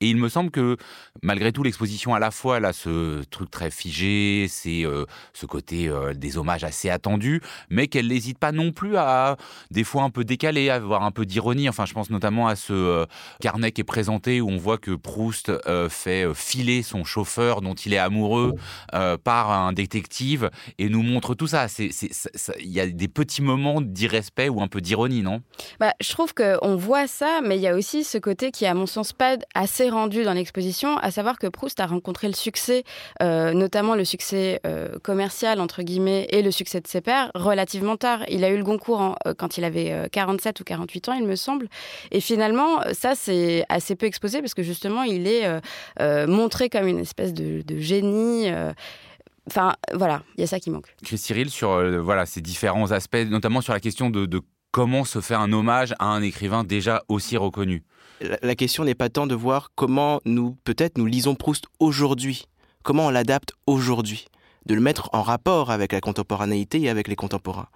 [0.00, 0.76] Et il me semble que
[1.22, 4.84] malgré tout, l'exposition à la fois, elle a ce truc très figé, c'est
[5.32, 9.38] ce côté des hommages assez attendus, mais qu'elle n'hésite pas non plus à
[9.70, 11.68] des fois un peu décaler, à avoir un peu d'ironie.
[11.68, 13.06] Enfin, je pense notamment à ce euh,
[13.40, 17.60] carnet qui est présenté où on voit que Proust euh, fait euh, filer son chauffeur
[17.60, 18.54] dont il est amoureux
[19.24, 21.66] par un détective et nous montre tout ça.
[21.78, 25.42] Il y a des petits moments d'irrespect ou un peu d'ironie, non?
[25.78, 28.74] Bah, Je trouve qu'on voit ça, mais il y a aussi ce côté qui, à
[28.74, 32.84] mon sens, pas assez rendu dans l'exposition, à savoir que Proust a rencontré le succès,
[33.20, 34.60] notamment le succès
[35.02, 38.24] commercial, entre guillemets, et le succès de ses pairs, relativement tard.
[38.28, 41.68] Il a eu le Goncourt quand il avait 47 ou 48 ans, il me semble.
[42.10, 45.58] Et finalement, ça, c'est assez peu exposé parce que justement, il est euh,
[46.00, 48.48] euh, montré comme une espèce de, génie.
[48.48, 48.72] Euh,
[49.48, 50.94] enfin, voilà, il y a ça qui manque.
[51.02, 54.40] Chris Cyril, sur voilà, ces différents aspects, notamment sur la question de,
[54.70, 57.82] comment se fait un hommage à un écrivain déjà aussi reconnu.
[58.20, 62.44] La, question n'est pas tant de voir comment nous, peut-être, nous lisons Proust aujourd'hui,
[62.84, 64.26] comment on l'adapte aujourd'hui
[64.70, 67.66] de le mettre en rapport avec la contemporanéité et avec les contemporains.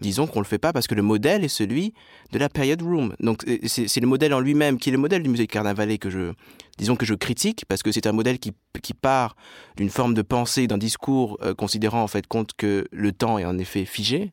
[0.00, 1.94] Disons qu'on ne le fait pas parce que le modèle est celui
[2.32, 3.14] de la period room.
[3.20, 6.10] Donc c'est le modèle en lui-même qui est le modèle du musée de Carnavalet que
[6.10, 6.32] je,
[6.76, 8.52] disons que je critique parce que c'est un modèle qui,
[9.00, 9.36] part
[9.76, 13.44] d'une forme de pensée, d'un discours euh, considérant en fait compte que le temps est
[13.44, 14.32] en effet figé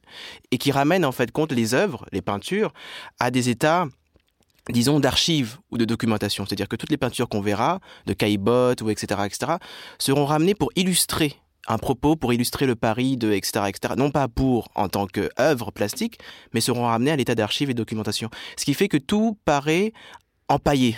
[0.50, 2.74] et qui ramène en fait compte les œuvres, les peintures
[3.20, 3.88] à des états
[4.70, 6.46] disons, d'archives ou de documentation.
[6.46, 9.54] C'est-à-dire que toutes les peintures qu'on verra, de Caillebotte ou etc., etc.,
[9.98, 13.94] seront ramenées pour illustrer un propos pour illustrer le pari de etc., etc.
[13.98, 16.20] Non pas pour en tant qu'œuvre plastique,
[16.54, 18.30] mais seront ramenés à l'état d'archives et documentation.
[18.58, 19.94] Ce qui fait que tout paraît
[20.48, 20.98] empaillé.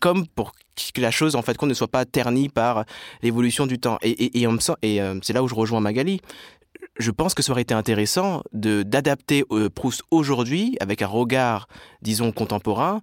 [0.00, 0.52] Comme pour
[0.94, 2.84] que la chose, en fait, qu'on ne soit pas ternie par
[3.22, 3.98] l'évolution du temps.
[4.02, 4.48] Et, et, et,
[4.82, 6.20] et euh, c'est là où je rejoins Magali
[6.98, 11.68] je pense que ça aurait été intéressant de d'adapter euh, Proust aujourd'hui avec un regard,
[12.02, 13.00] disons, contemporain.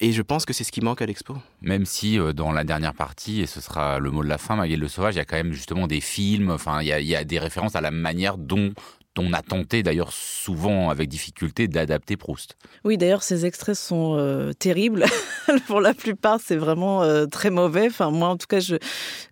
[0.00, 1.36] Et je pense que c'est ce qui manque à l'expo.
[1.60, 4.56] Même si euh, dans la dernière partie, et ce sera le mot de la fin,
[4.56, 7.24] Magali Le Sauvage, il y a quand même justement des films, enfin, il y a
[7.24, 8.72] des références à la manière dont
[9.18, 12.56] on a tenté d'ailleurs souvent avec difficulté d'adapter Proust.
[12.84, 15.04] Oui, d'ailleurs, ces extraits sont euh, terribles.
[15.66, 17.86] Pour la plupart, c'est vraiment euh, très mauvais.
[17.86, 18.76] Enfin, moi, en tout cas, je,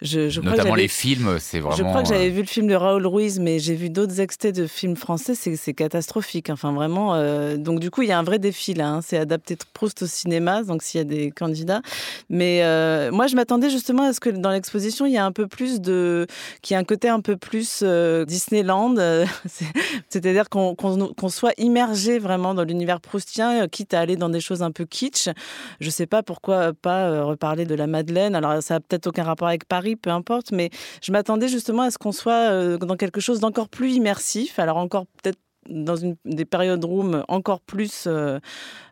[0.01, 1.77] je, je crois Notamment les films, c'est vraiment...
[1.77, 4.55] Je crois que j'avais vu le film de Raoul Ruiz, mais j'ai vu d'autres extraits
[4.55, 6.51] de films français, c'est catastrophique.
[6.51, 7.17] Enfin, vraiment.
[7.57, 8.89] donc, du coup, il y a un vrai défi là.
[8.89, 9.01] Hein.
[9.03, 11.83] c'est adapter Proust au cinéma, donc s'il y a des candidats.
[12.31, 12.61] Mais
[13.11, 15.81] moi, je m'attendais justement à ce que dans l'exposition, il y a un peu plus
[15.81, 16.27] de...
[16.61, 17.83] qu'il y ait un côté un peu plus
[18.27, 18.95] Disneyland.
[20.09, 24.63] C'est-à-dire qu'on soit immergé vraiment dans l'univers proustien, euh, quitte à aller dans des choses
[24.63, 25.29] un peu kitsch.
[25.81, 28.35] Je ne sais pas pourquoi pas euh, reparler de la Madeleine.
[28.35, 30.71] Alors, ça n'a peut-être aucun rapport avec Paris, peu importe, mais
[31.03, 34.59] je m'attendais justement à ce qu'on soit euh, dans quelque chose d'encore plus immersif.
[34.59, 38.39] Alors, encore peut-être dans une, des périodes room encore plus euh,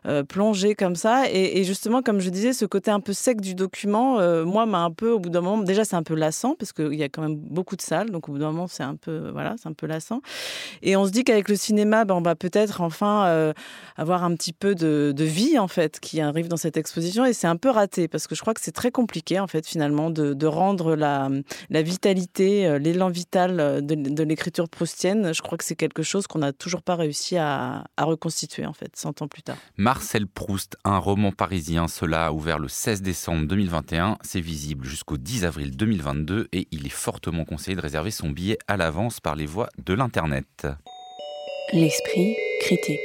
[0.05, 1.23] euh, plongées comme ça.
[1.29, 4.79] Et, justement, comme je disais, ce côté un peu sec du document, euh, moi, m'a
[4.79, 7.09] un peu, au bout d'un moment, déjà, c'est un peu lassant parce qu'il y a
[7.09, 8.09] quand même beaucoup de salles.
[8.09, 10.21] Donc, au bout d'un moment, c'est un peu, voilà, c'est un peu lassant.
[10.81, 13.53] Et on se dit qu'avec le cinéma, ben, on va peut-être enfin
[13.97, 17.25] avoir un petit peu de, vie, en fait, qui arrive dans cette exposition.
[17.25, 19.67] Et c'est un peu raté parce que je crois que c'est très compliqué, en fait,
[19.67, 21.29] finalement, de, rendre la,
[21.69, 25.33] la vitalité, l'élan vital de, de l'écriture proustienne.
[25.33, 28.95] Je crois que c'est quelque chose qu'on a toujours pas réussi à, reconstituer, en fait,
[28.95, 29.57] 100 ans plus tard.
[29.77, 34.17] Marcel Proust, un roman parisien, cela a ouvert le 16 décembre 2021.
[34.21, 38.57] C'est visible jusqu'au 10 avril 2022 et il est fortement conseillé de réserver son billet
[38.67, 40.67] à l'avance par les voies de l'Internet.
[41.73, 42.99] L'esprit critique.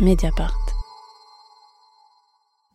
[0.00, 0.61] Mediapart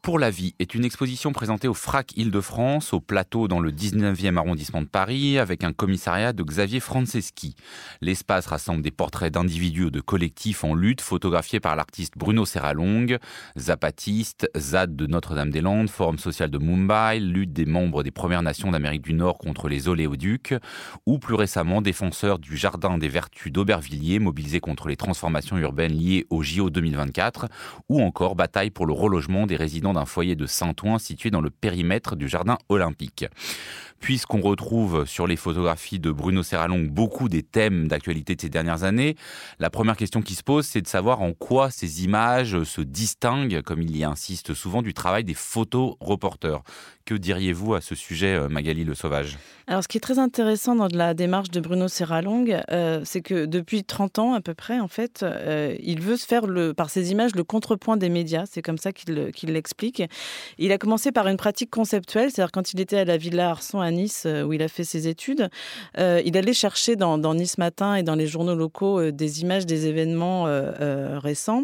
[0.08, 4.38] pour la vie est une exposition présentée au FRAC Île-de-France, au plateau dans le 19e
[4.38, 7.56] arrondissement de Paris, avec un commissariat de Xavier Franceschi.
[8.00, 13.17] L'espace rassemble des portraits d'individus ou de collectifs en lutte photographiés par l'artiste Bruno Serralong,
[13.58, 19.02] zapatiste, ZAD de Notre-Dame-des-Landes, Forum social de Mumbai, lutte des membres des Premières Nations d'Amérique
[19.02, 20.56] du Nord contre les oléoducs,
[21.06, 26.26] ou plus récemment défenseurs du Jardin des Vertus d'Aubervilliers, mobilisés contre les transformations urbaines liées
[26.30, 27.48] au JO 2024,
[27.89, 31.49] ou encore bataille pour le relogement des résidents d'un foyer de Saint-Ouen situé dans le
[31.49, 33.25] périmètre du jardin olympique.
[33.99, 38.83] Puisqu'on retrouve sur les photographies de Bruno Serralong beaucoup des thèmes d'actualité de ces dernières
[38.83, 39.15] années,
[39.60, 43.62] la première question qui se pose, c'est de savoir en quoi ces images se distinguent,
[43.62, 46.62] comme il y insiste souvent, du travail des photoreporters.
[47.07, 49.38] Que diriez-vous à ce sujet, euh, Magali Le Sauvage?
[49.65, 53.45] Alors, ce qui est très intéressant dans la démarche de Bruno Serralong, euh, c'est que
[53.45, 56.43] depuis 30 ans à peu près, en fait, euh, il veut se faire
[56.75, 58.43] par ses images le contrepoint des médias.
[58.45, 60.03] C'est comme ça qu'il l'explique.
[60.57, 63.79] Il a commencé par une pratique conceptuelle, c'est-à-dire quand il était à la Villa Arson
[63.91, 65.50] Nice, où il a fait ses études,
[65.97, 69.88] il allait chercher dans, dans, Nice Matin et dans les journaux locaux des images des
[69.88, 70.45] événements
[71.19, 71.63] récents,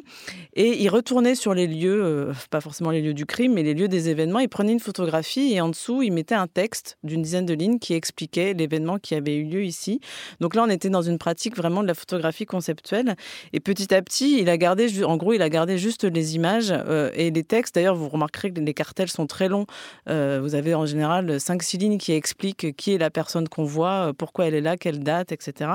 [0.56, 3.88] et il retournait sur les lieux, pas forcément les lieux du crime, mais les lieux
[3.88, 4.40] des événements.
[4.40, 7.80] Il prenait une photographie et en dessous, il mettait un texte d'une dizaine de lignes
[7.80, 10.00] qui expliquait l'événement qui avait eu lieu ici.
[10.40, 13.16] Donc là, on était dans une pratique vraiment de la photographie conceptuelle.
[13.54, 16.72] Et petit à petit, il a gardé, en gros, il a gardé juste les images
[16.72, 17.76] euh, et les textes.
[17.76, 19.66] D'ailleurs, vous remarquerez que les cartels sont très longs.
[20.10, 24.10] Euh, vous avez en général 5-6 lignes qui expliquent qui est la personne qu'on voit,
[24.10, 25.71] euh, pourquoi elle est là, quelle date, etc.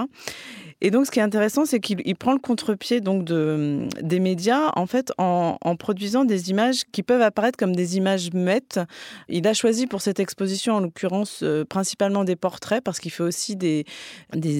[0.80, 4.70] Et donc, ce qui est intéressant, c'est qu'il prend le contre-pied donc de, des médias,
[4.76, 8.80] en fait, en, produisant des images qui peuvent apparaître comme des images muettes.
[9.28, 13.24] Il a choisi pour cette exposition, en l'occurrence, euh, principalement des portraits, parce qu'il fait
[13.24, 13.84] aussi des,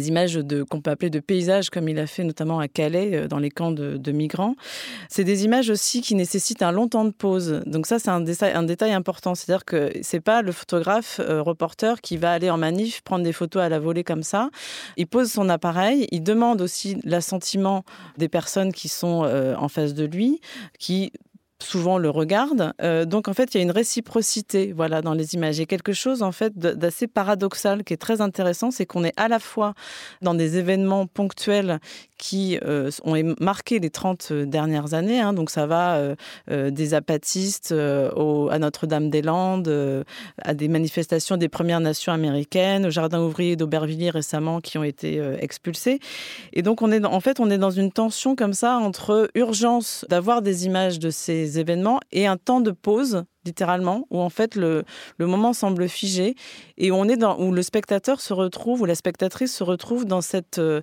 [0.09, 3.29] images de, qu'on peut appeler de paysages, comme il a fait notamment à Calais, euh,
[3.29, 4.57] dans les camps de, migrants.
[5.09, 7.63] C'est des images aussi qui nécessitent un long temps de pause.
[7.67, 9.35] Donc ça, c'est un détail, un détail important.
[9.35, 11.68] C'est-à-dire que c'est pas le photographe, euh, reporter,
[12.03, 14.51] qui va aller en manif, prendre des photos à la volée comme ça.
[14.97, 17.85] Il pose son appareil, il demande aussi l'assentiment
[18.17, 19.25] des personnes qui sont
[19.59, 20.41] en face de lui,
[20.79, 21.13] qui
[21.63, 22.73] souvent le regardent.
[22.83, 25.57] Euh, donc en fait, il y a une réciprocité, voilà, dans les images.
[25.57, 29.05] Il y a quelque chose en fait d'assez paradoxal qui est très intéressant, c'est qu'on
[29.05, 29.75] est à la fois
[30.23, 31.81] dans des événements ponctuels
[32.17, 35.21] qui euh, ont marqué les 30 euh, dernières années.
[35.21, 35.33] Hein.
[35.33, 35.99] donc ça va
[36.49, 40.05] des apatistes à Notre-Dame-des-Landes,
[40.43, 45.21] à des manifestations des Premières Nations américaines, au Jardin ouvrier d'Aubervilliers récemment qui ont été
[45.41, 46.01] expulsés.
[46.53, 50.05] Et donc on est en fait on est dans une tension comme ça entre urgence
[50.09, 54.55] d'avoir des images de ces événements et un temps de pause littéralement, où en fait
[54.55, 54.85] le,
[55.17, 56.35] le moment semble figé
[56.77, 60.05] et où, on est dans, où le spectateur se retrouve, ou la spectatrice se retrouve
[60.05, 60.83] dans, cette, euh,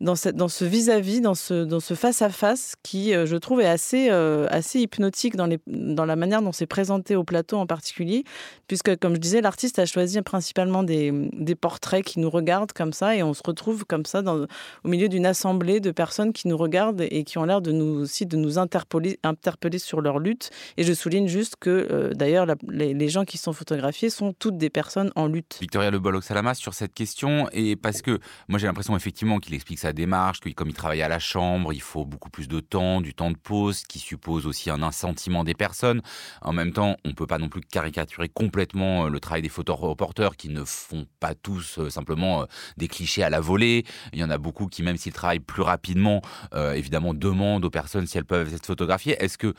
[0.00, 3.66] dans, cette, dans ce vis-à-vis, dans ce, dans ce face-à-face qui, euh, je trouve, est
[3.66, 7.66] assez, euh, assez hypnotique dans, les, dans la manière dont c'est présenté au plateau en
[7.66, 8.24] particulier,
[8.66, 12.92] puisque, comme je disais, l'artiste a choisi principalement des, des portraits qui nous regardent comme
[12.92, 16.56] ça et on se retrouve comme ça au milieu d'une assemblée de personnes qui nous
[16.56, 20.50] regardent et qui ont l'air de nous aussi de nous interpeller, interpeller sur leur lutte.
[20.76, 25.12] Et je souligne juste que d'ailleurs, les, gens qui sont photographiés sont toutes des personnes
[25.14, 25.58] en lutte.
[25.60, 29.78] Victoria Le Bolloc-Salamas sur cette question, et parce que moi j'ai l'impression effectivement qu'il explique
[29.78, 33.00] sa démarche, que comme il travaille à la chambre, il faut beaucoup plus de temps,
[33.00, 36.02] du temps de pause, qui suppose aussi un assentiment des personnes.
[36.42, 40.36] En même temps, on ne peut pas non plus caricaturer complètement le travail des photoreporters
[40.36, 43.84] qui ne font pas tous simplement des clichés à la volée.
[44.12, 46.22] Il y en a beaucoup qui, même s'ils travaillent plus rapidement,
[46.54, 49.16] évidemment demandent aux personnes si elles peuvent être photographiées.
[49.22, 49.54] Est-ce que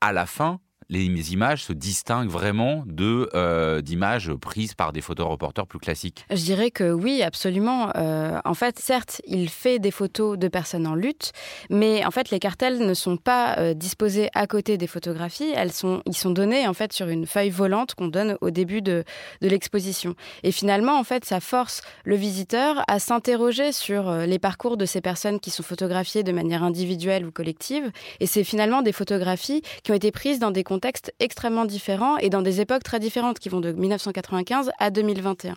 [0.00, 5.66] à la fin, les images se distinguent vraiment de euh, d'images prises par des photoreporters
[5.66, 7.90] plus classiques Je dirais que oui, absolument.
[7.96, 11.32] Euh, en fait, certes, il fait des photos de personnes en lutte,
[11.70, 15.52] mais en fait, les cartels ne sont pas euh, disposés à côté des photographies.
[15.54, 18.82] Elles sont, ils sont donnés en fait sur une feuille volante qu'on donne au début
[18.82, 19.04] de,
[19.42, 20.14] de l'exposition.
[20.42, 25.00] Et finalement, en fait, ça force le visiteur à s'interroger sur les parcours de ces
[25.00, 27.90] personnes qui sont photographiées de manière individuelle ou collective.
[28.20, 30.75] Et c'est finalement des photographies qui ont été prises dans des contextes
[31.20, 35.54] extrêmement différents et dans des époques très différentes qui vont de 1995 à 2021.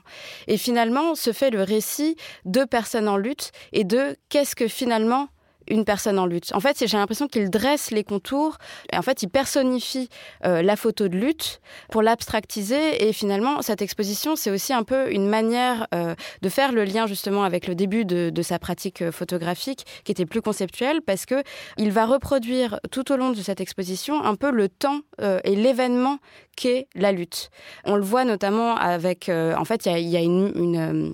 [0.48, 5.30] Et finalement, se fait le récit de personnes en lutte et de qu'est-ce que finalement
[5.70, 6.52] une personne en lutte.
[6.54, 8.58] En fait, j'ai l'impression qu'il dresse les contours.
[8.92, 10.10] Et en fait, il personnifie
[10.46, 13.08] euh, la photo de lutte pour l'abstractiser.
[13.08, 17.08] Et finalement, cette exposition, c'est aussi un peu une manière euh, de faire le lien
[17.08, 21.44] justement avec le début de, sa pratique euh, photographique, qui était plus conceptuelle, parce que
[21.78, 25.02] il va reproduire tout au long de cette exposition un peu le temps
[25.44, 26.18] et l'événement
[26.56, 27.50] qu'est la lutte.
[27.86, 31.14] On le voit notamment avec, en fait, il y a une, une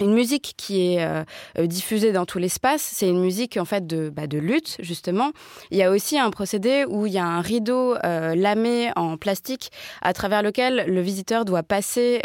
[0.00, 1.24] une musique qui est euh,
[1.58, 2.82] euh, diffusée dans tout l'espace.
[2.82, 5.32] C'est une musique en fait de, bah, de lutte justement.
[5.70, 9.16] Il y a aussi un procédé où il y a un rideau euh, lamé en
[9.16, 9.70] plastique
[10.02, 12.20] à travers lequel le visiteur doit passer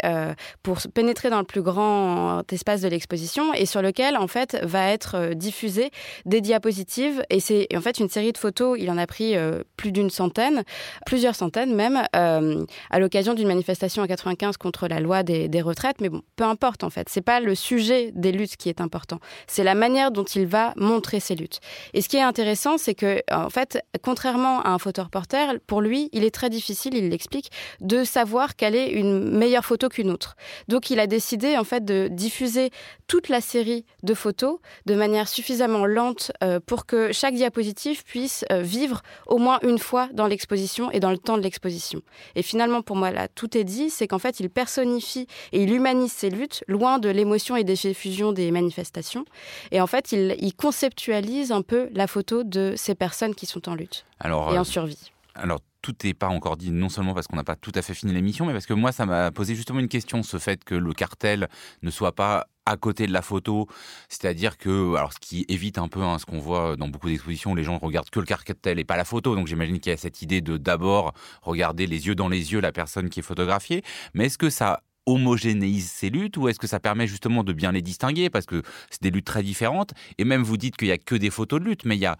[0.62, 4.88] pour pénétrer dans le plus grand espace de l'exposition et sur lequel en fait va
[4.88, 5.90] être euh, diffusé
[6.26, 8.76] des diapositives et c'est en fait une série de photos.
[8.78, 9.34] Il en a pris
[9.76, 10.62] plus d'une centaine,
[11.06, 16.00] plusieurs centaines même, à l'occasion d'une manifestation en 95 contre la loi des, des retraites.
[16.00, 17.08] Mais bon, peu importe en fait.
[17.08, 19.18] C'est pas le sujet des luttes qui est important.
[19.46, 21.60] C'est la manière dont il va montrer ses luttes.
[21.94, 26.08] Et ce qui est intéressant, c'est que, en fait, contrairement à un photoreporter, pour lui,
[26.12, 27.50] il est très difficile, il l'explique,
[27.80, 30.36] de savoir quelle est une meilleure photo qu'une autre.
[30.68, 32.70] Donc, il a décidé, en fait, de diffuser
[33.06, 38.44] toute la série de photos de manière suffisamment lente euh, pour que chaque diapositive puisse
[38.50, 42.02] euh, vivre au moins une fois dans l'exposition et dans le temps de l'exposition.
[42.34, 45.72] Et finalement, pour moi, là, tout est dit, c'est qu'en fait, il personnifie et il
[45.72, 49.24] humanise ses luttes loin de l'émotion et des fusions des manifestations.
[49.70, 53.68] Et en fait, il, il, conceptualise un peu la photo de ces personnes qui sont
[53.68, 55.12] en lutte alors, et en euh, survie.
[55.34, 57.94] Alors, tout n'est pas encore dit, non seulement parce qu'on n'a pas tout à fait
[57.94, 60.74] fini l'émission, mais parce que moi, ça m'a posé justement une question, ce fait que
[60.74, 61.48] le cartel
[61.82, 63.66] ne soit pas à côté de la photo,
[64.08, 67.56] c'est-à-dire que, alors ce qui évite un peu hein, ce qu'on voit dans beaucoup d'expositions,
[67.56, 69.96] les gens regardent que le cartel et pas la photo, donc j'imagine qu'il y a
[69.96, 73.82] cette idée de d'abord regarder les yeux dans les yeux la personne qui est photographiée,
[74.14, 77.72] mais est-ce que ça homogénéise ces luttes ou est-ce que ça permet justement de bien
[77.72, 80.92] les distinguer parce que c'est des luttes très différentes et même vous dites qu'il y
[80.92, 82.16] a que des photos de lutte mais il y a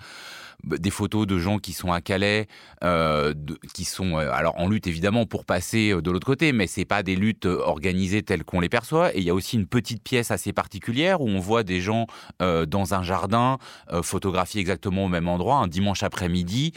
[0.64, 2.47] des photos de gens qui sont à Calais,
[2.85, 3.35] euh,
[3.74, 6.85] qui sont euh, alors en lutte évidemment pour passer euh, de l'autre côté, mais c'est
[6.85, 9.14] pas des luttes organisées telles qu'on les perçoit.
[9.14, 12.07] Et il y a aussi une petite pièce assez particulière où on voit des gens
[12.41, 13.59] dans un jardin
[14.03, 16.72] photographiés exactement au même endroit un dimanche après-midi,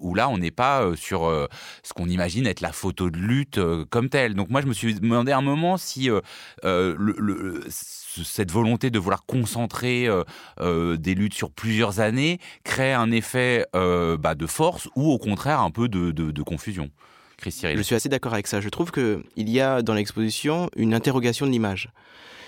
[0.00, 1.22] où là on n'est pas sur
[1.82, 3.60] ce qu'on imagine être la photo de lutte
[3.90, 4.34] comme telle.
[4.34, 6.22] Donc moi je me suis demandé un moment si le,
[6.96, 7.60] le
[8.22, 10.24] cette volonté de vouloir concentrer euh,
[10.60, 15.18] euh, des luttes sur plusieurs années crée un effet euh, bah, de force ou au
[15.18, 16.90] contraire un peu de, de, de confusion.
[17.44, 18.60] Je suis assez d'accord avec ça.
[18.60, 21.90] Je trouve qu'il y a dans l'exposition une interrogation de l'image.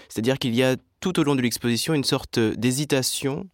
[0.08, 3.48] C'est-à-dire qu'il y a tout au long de l'exposition une sorte d'hésitation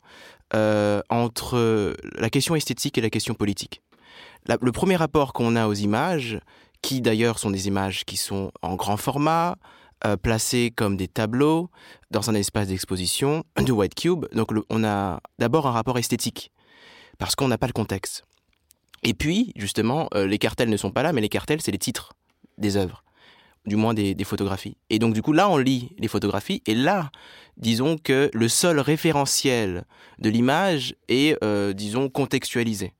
[0.53, 3.81] euh, entre la question esthétique et la question politique.
[4.61, 6.41] Le premier rapport qu'on a aux images,
[6.83, 9.57] qui d'ailleurs sont des images qui sont en grand format,
[10.07, 11.71] euh, placés comme des tableaux
[12.11, 14.27] dans un espace d'exposition de White Cube.
[14.33, 16.53] Donc on a d'abord un rapport esthétique,
[17.19, 18.25] parce qu'on n'a pas le contexte.
[19.03, 21.79] Et puis, justement, euh, les cartels ne sont pas là, mais les cartels, c'est les
[21.79, 22.15] titres
[22.59, 23.03] des œuvres,
[23.67, 24.77] du moins des, des, photographies.
[24.91, 27.11] Et donc, du coup, là, on lit les photographies, et là,
[27.57, 29.85] disons que le seul référentiel
[30.19, 32.93] de l'image est, euh, disons, contextualisé.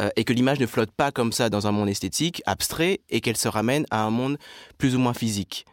[0.00, 3.20] Euh, et que l'image ne flotte pas comme ça dans un monde esthétique, abstrait, et
[3.20, 4.38] qu'elle se ramène à un monde
[4.78, 5.66] plus ou moins physique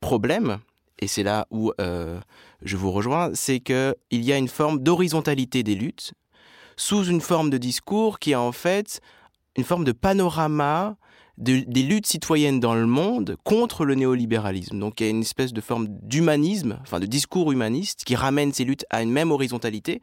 [0.00, 0.58] problème,
[0.98, 2.20] et c'est là où euh,
[2.62, 6.12] je vous rejoins, c'est qu'il y a une forme d'horizontalité des luttes
[6.76, 9.00] sous une forme de discours qui est en fait
[9.56, 10.96] une forme de panorama
[11.36, 14.78] de, des luttes citoyennes dans le monde contre le néolibéralisme.
[14.78, 18.52] Donc il y a une espèce de forme d'humanisme, enfin de discours humaniste qui ramène
[18.52, 20.00] ces luttes à une même horizontalité.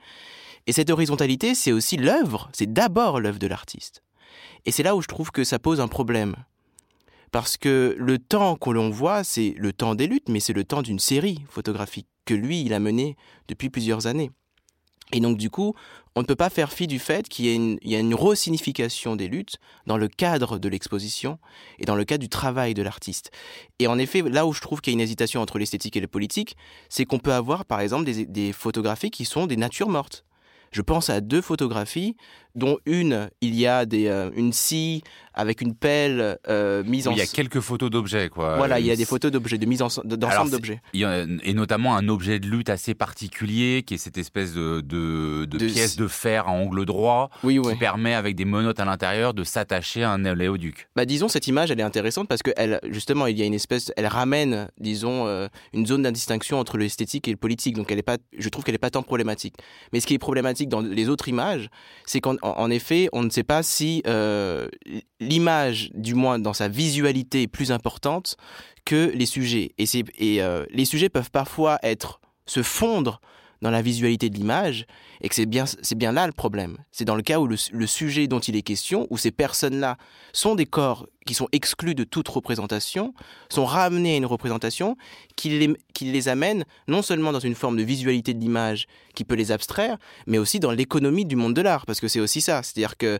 [0.67, 4.03] Et cette horizontalité, c'est aussi l'œuvre, c'est d'abord l'œuvre de l'artiste.
[4.65, 6.35] Et c'est là où je trouve que ça pose un problème
[7.31, 10.65] Parce que le temps que l'on voit, c'est le temps des luttes, mais c'est le
[10.65, 13.15] temps d'une série photographique que lui, il a menée
[13.47, 14.29] depuis plusieurs années.
[15.13, 15.73] Et donc, du coup,
[16.17, 19.29] on ne peut pas faire fi du fait qu'il y, a une, une resignification des
[19.29, 19.55] luttes
[19.85, 21.39] dans le cadre de l'exposition
[21.79, 23.31] et dans le cadre du travail de l'artiste.
[23.79, 26.01] Et en effet, là où je trouve qu'il y a une hésitation entre l'esthétique et
[26.01, 26.57] le politique,
[26.89, 30.25] c'est qu'on peut avoir, par exemple, des photographies qui sont des natures mortes.
[30.71, 32.15] Je pense à deux photographies,
[32.57, 35.01] dont une, il y a des, euh, une scie
[35.33, 37.11] avec une pelle euh, mise en...
[37.11, 38.57] Il y a quelques photos d'objets, quoi.
[38.57, 40.81] Voilà, il y a des photos d'objets, de mise en- d'ensemble d'objets.
[40.93, 45.57] Et notamment un objet de lutte assez particulier, qui est cette espèce de, de, de
[45.59, 47.75] De- pièce de fer à angle droit, Oui, qui oui.
[47.75, 50.87] permet, avec des menottes à l'intérieur, de s'attacher à un oléoduc.
[50.95, 53.53] Bah, disons, cette image, elle est intéressante parce que elle, justement, il y a une
[53.53, 57.75] espèce, elle ramène, disons, euh, une zone d'indistinction entre l'esthétique et le politique.
[57.75, 59.53] Donc, elle est pas, je trouve qu'elle est pas tant problématique.
[59.93, 61.69] Mais ce qui est problématique dans les autres images,
[62.07, 64.67] c'est qu'en en- effet, on ne sait pas si euh,
[65.19, 68.37] l'image, du moins dans sa visualité, est plus importante
[68.85, 69.71] que les sujets.
[69.77, 73.19] Et euh, les sujets peuvent parfois être se fondre
[73.61, 74.85] dans la visualité de l'image
[75.21, 75.65] et que c'est bien,
[76.11, 76.77] là le problème.
[76.91, 79.97] C'est dans le cas où le, le sujet dont il est question, où ces personnes-là
[80.33, 83.13] sont des corps qui sont exclus de toute représentation,
[83.49, 84.95] sont ramenés à une représentation
[85.35, 89.23] qui les, qui les amène non seulement dans une forme de visualité de l'image qui
[89.23, 92.41] peut les abstraire, mais aussi dans l'économie du monde de l'art, parce que c'est aussi
[92.41, 92.63] ça.
[92.63, 93.19] C'est-à-dire que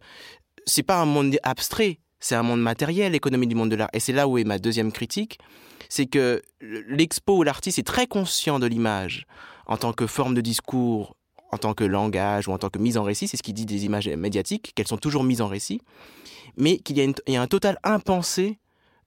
[0.65, 3.89] c'est pas un monde abstrait, c'est un monde matériel, l'économie du monde de l'art.
[3.93, 5.39] Et c'est là où est ma deuxième critique,
[5.89, 9.25] c'est que l'expo ou l'artiste est très conscient de l'image
[9.67, 11.15] en tant que forme de discours,
[11.51, 13.65] en tant que langage ou en tant que mise en récit, c'est ce qu'il dit
[13.65, 15.81] des images médiatiques, qu'elles sont toujours mises en récit,
[16.57, 18.59] mais qu'il y, a un total impensé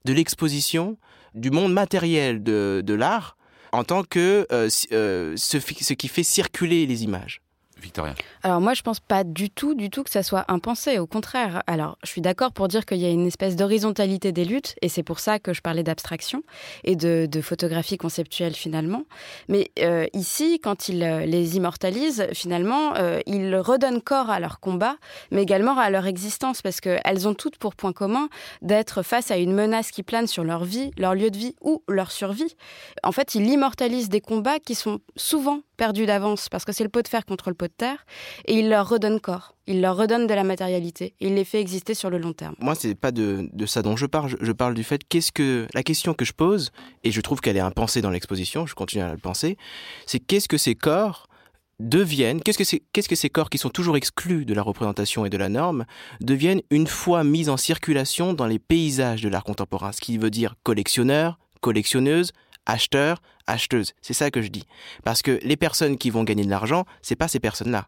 [0.05, 0.97] de l'exposition,
[1.35, 3.37] du monde matériel de, de l'art,
[3.71, 7.41] en tant que euh, euh, ce qui fait circuler les images.
[7.81, 8.13] Victoria.
[8.43, 10.99] Alors moi, je pense pas du tout, du tout que ça soit impensé.
[10.99, 11.63] Au contraire.
[11.67, 14.89] Alors, je suis d'accord pour dire qu'il y a une espèce d'horizontalité des luttes, et
[14.89, 16.43] c'est pour ça que je parlais d'abstraction
[16.83, 19.03] et de, photographie conceptuelle finalement.
[19.47, 24.59] Mais euh, ici, quand il euh, les immortalise, finalement, euh, il redonne corps à leur
[24.59, 24.95] combat,
[25.31, 28.29] mais également à leur existence, parce qu'elles ont toutes pour point commun
[28.61, 31.83] d'être face à une menace qui plane sur leur vie, leur lieu de vie ou
[31.87, 32.55] leur survie.
[33.03, 36.89] En fait, il immortalise des combats qui sont souvent perdus d'avance, parce que c'est le
[36.89, 38.05] pot de fer contre le pot de terre,
[38.45, 41.93] et il leur redonne corps, il leur redonne de la matérialité, il les fait exister
[41.93, 42.55] sur le long terme.
[42.59, 44.35] Moi, c'est pas de, ça dont je parle.
[44.39, 46.71] Je, parle du fait qu'est-ce que la question que je pose,
[47.03, 48.65] et je trouve qu'elle est impensée dans l'exposition.
[48.65, 49.57] Je continue à le penser.
[50.05, 51.27] C'est qu'est-ce que ces corps
[51.79, 55.29] deviennent, qu'est-ce que, qu'est-ce que ces corps qui sont toujours exclus de la représentation et
[55.29, 55.85] de la norme
[56.19, 60.29] deviennent une fois mis en circulation dans les paysages de l'art contemporain, ce qui veut
[60.29, 62.31] dire collectionneur, collectionneuse,
[62.65, 63.93] acheteur, acheteuse.
[64.01, 64.65] C'est ça que je dis.
[65.03, 67.87] Parce que les personnes qui vont gagner de l'argent, c'est pas ces personnes-là.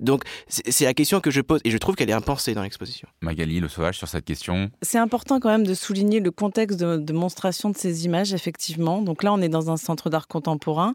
[0.00, 3.08] Donc, c'est la question que je pose, et je trouve qu'elle est impensée dans l'exposition.
[3.20, 4.70] Magali, le sauvage, sur cette question.
[4.80, 9.02] C'est important quand même de souligner le contexte de, de monstration de ces images, effectivement.
[9.02, 10.94] Donc là, on est dans un centre d'art contemporain,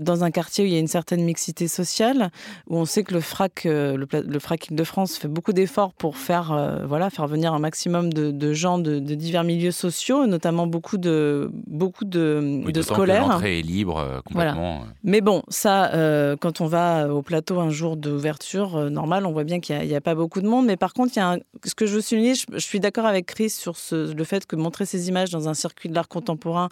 [0.00, 2.30] dans un quartier où il y a une certaine mixité sociale,
[2.66, 6.16] où on sait que le FRAC, euh, le, le FRAC Île-de-France fait beaucoup d'efforts pour
[6.16, 10.26] faire, euh, voilà, faire venir un maximum de, de gens de, de divers milieux sociaux,
[10.26, 13.28] notamment beaucoup de, beaucoup de, Oui, de scolaires.
[13.28, 14.82] L'entrée est libre euh, complètement.
[15.04, 18.31] Mais bon, ça, euh, quand on va au plateau un jour d'ouverture
[18.76, 20.66] euh, normale, on voit bien qu'il n'y a, pas beaucoup de monde.
[20.66, 22.80] Mais par contre, il y a un- ce que je veux souligner, je, je suis
[22.80, 25.94] d'accord avec Chris sur ce- le fait que montrer ces images dans un circuit de
[25.94, 26.68] l'art contemporain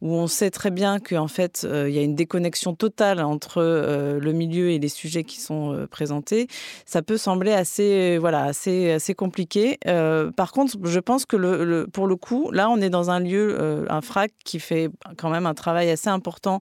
[0.00, 3.58] où on sait très bien qu'en fait, euh, il y a une déconnexion totale entre
[3.62, 6.46] euh, le milieu et les sujets qui sont euh, présentés,
[6.86, 9.78] ça peut sembler assez, voilà, assez, assez compliqué.
[9.86, 13.10] Euh, par contre, je pense que le, le- pour le coup, là, on est dans
[13.10, 16.60] un lieu, euh, un frac qui fait quand même un travail assez important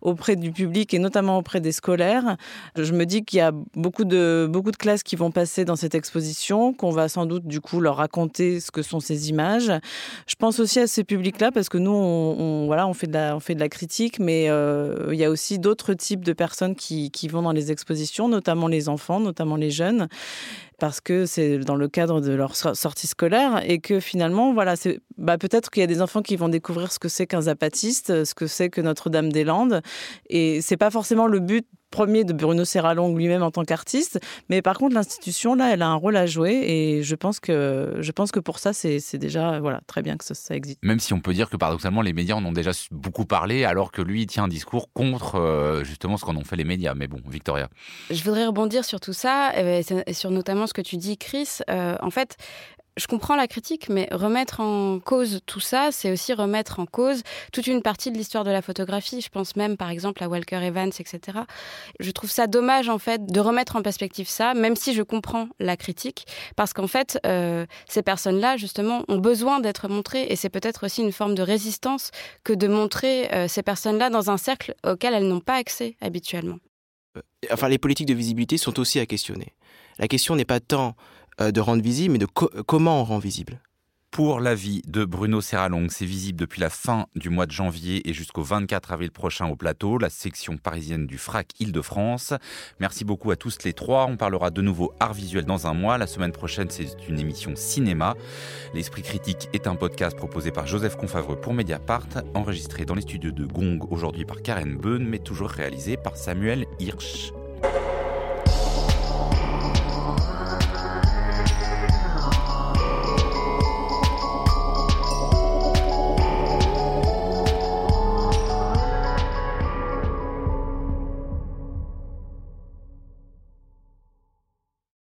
[0.00, 2.36] auprès du public et notamment auprès des scolaires.
[2.76, 3.52] Je me dis qu'il y a
[3.82, 7.46] beaucoup de, beaucoup de classes qui vont passer dans cette exposition, qu'on va sans doute
[7.46, 9.70] du coup leur raconter ce que sont ces images.
[10.26, 13.36] Je pense aussi à ces publics-là parce que nous, on, voilà, on fait de la,
[13.36, 16.74] on fait de la critique, mais euh, il y a aussi d'autres types de personnes
[16.74, 20.08] qui, qui vont dans les expositions, notamment les enfants, notamment les jeunes
[20.78, 24.74] parce que c'est dans le cadre de leur so- sortie scolaire et que finalement, voilà,
[25.16, 28.24] bah, peut-être qu'il y a des enfants qui vont découvrir ce que c'est qu'un zapatiste,
[28.24, 29.80] ce que c'est que Notre-Dame-des-Landes,
[30.28, 34.18] et c'est pas forcément le but premier de Bruno Serralong lui-même en tant qu'artiste,
[34.48, 37.98] mais par contre l'institution là, elle a un rôle à jouer et je pense que
[38.00, 40.78] je pense que pour ça c'est c'est déjà voilà très bien que ça, ça existe.
[40.82, 43.92] Même si on peut dire que paradoxalement, les médias en ont déjà beaucoup parlé, alors
[43.92, 46.94] que lui, il tient un discours contre euh, justement ce qu'en ont fait les médias.
[46.94, 47.68] Mais bon, Victoria.
[48.10, 51.58] Je voudrais rebondir sur tout ça, euh, et sur notamment ce que tu dis, Chris.
[51.70, 52.36] Euh, en fait,
[52.96, 57.22] je comprends la critique, mais remettre en cause tout ça, c'est aussi remettre en cause
[57.52, 59.22] toute une partie de l'histoire de la photographie.
[59.22, 61.38] Je pense même, par exemple, à Walker Evans, etc.
[62.00, 65.48] Je trouve ça dommage, en fait, de remettre en perspective ça, même si je comprends
[65.58, 70.50] la critique, parce qu'en fait, euh, ces personnes-là, justement, ont besoin d'être montrées, et c'est
[70.50, 72.10] peut-être aussi une forme de résistance
[72.44, 76.58] que de montrer euh, ces personnes-là dans un cercle auquel elles n'ont pas accès habituellement.
[77.16, 79.54] Euh, enfin, les politiques de visibilité sont aussi à questionner.
[79.98, 80.94] La question n'est pas tant
[81.38, 83.60] de rendre visible, mais de comment on rend visible?
[84.12, 88.06] Pour la vie de Bruno Serralong, c'est visible depuis la fin du mois de janvier
[88.06, 92.34] et jusqu'au 24 avril prochain au plateau, la section parisienne du FRAC Île-de-France.
[92.78, 94.04] Merci beaucoup à tous les trois.
[94.04, 95.96] On parlera de nouveau art visuel dans un mois.
[95.96, 98.14] La semaine prochaine, c'est une émission cinéma.
[98.74, 103.32] L'Esprit critique est un podcast proposé par Joseph Confavreux pour Mediapart, enregistré dans les studios
[103.32, 107.32] de Gong aujourd'hui par Karen Beun, mais toujours réalisé par Samuel Hirsch.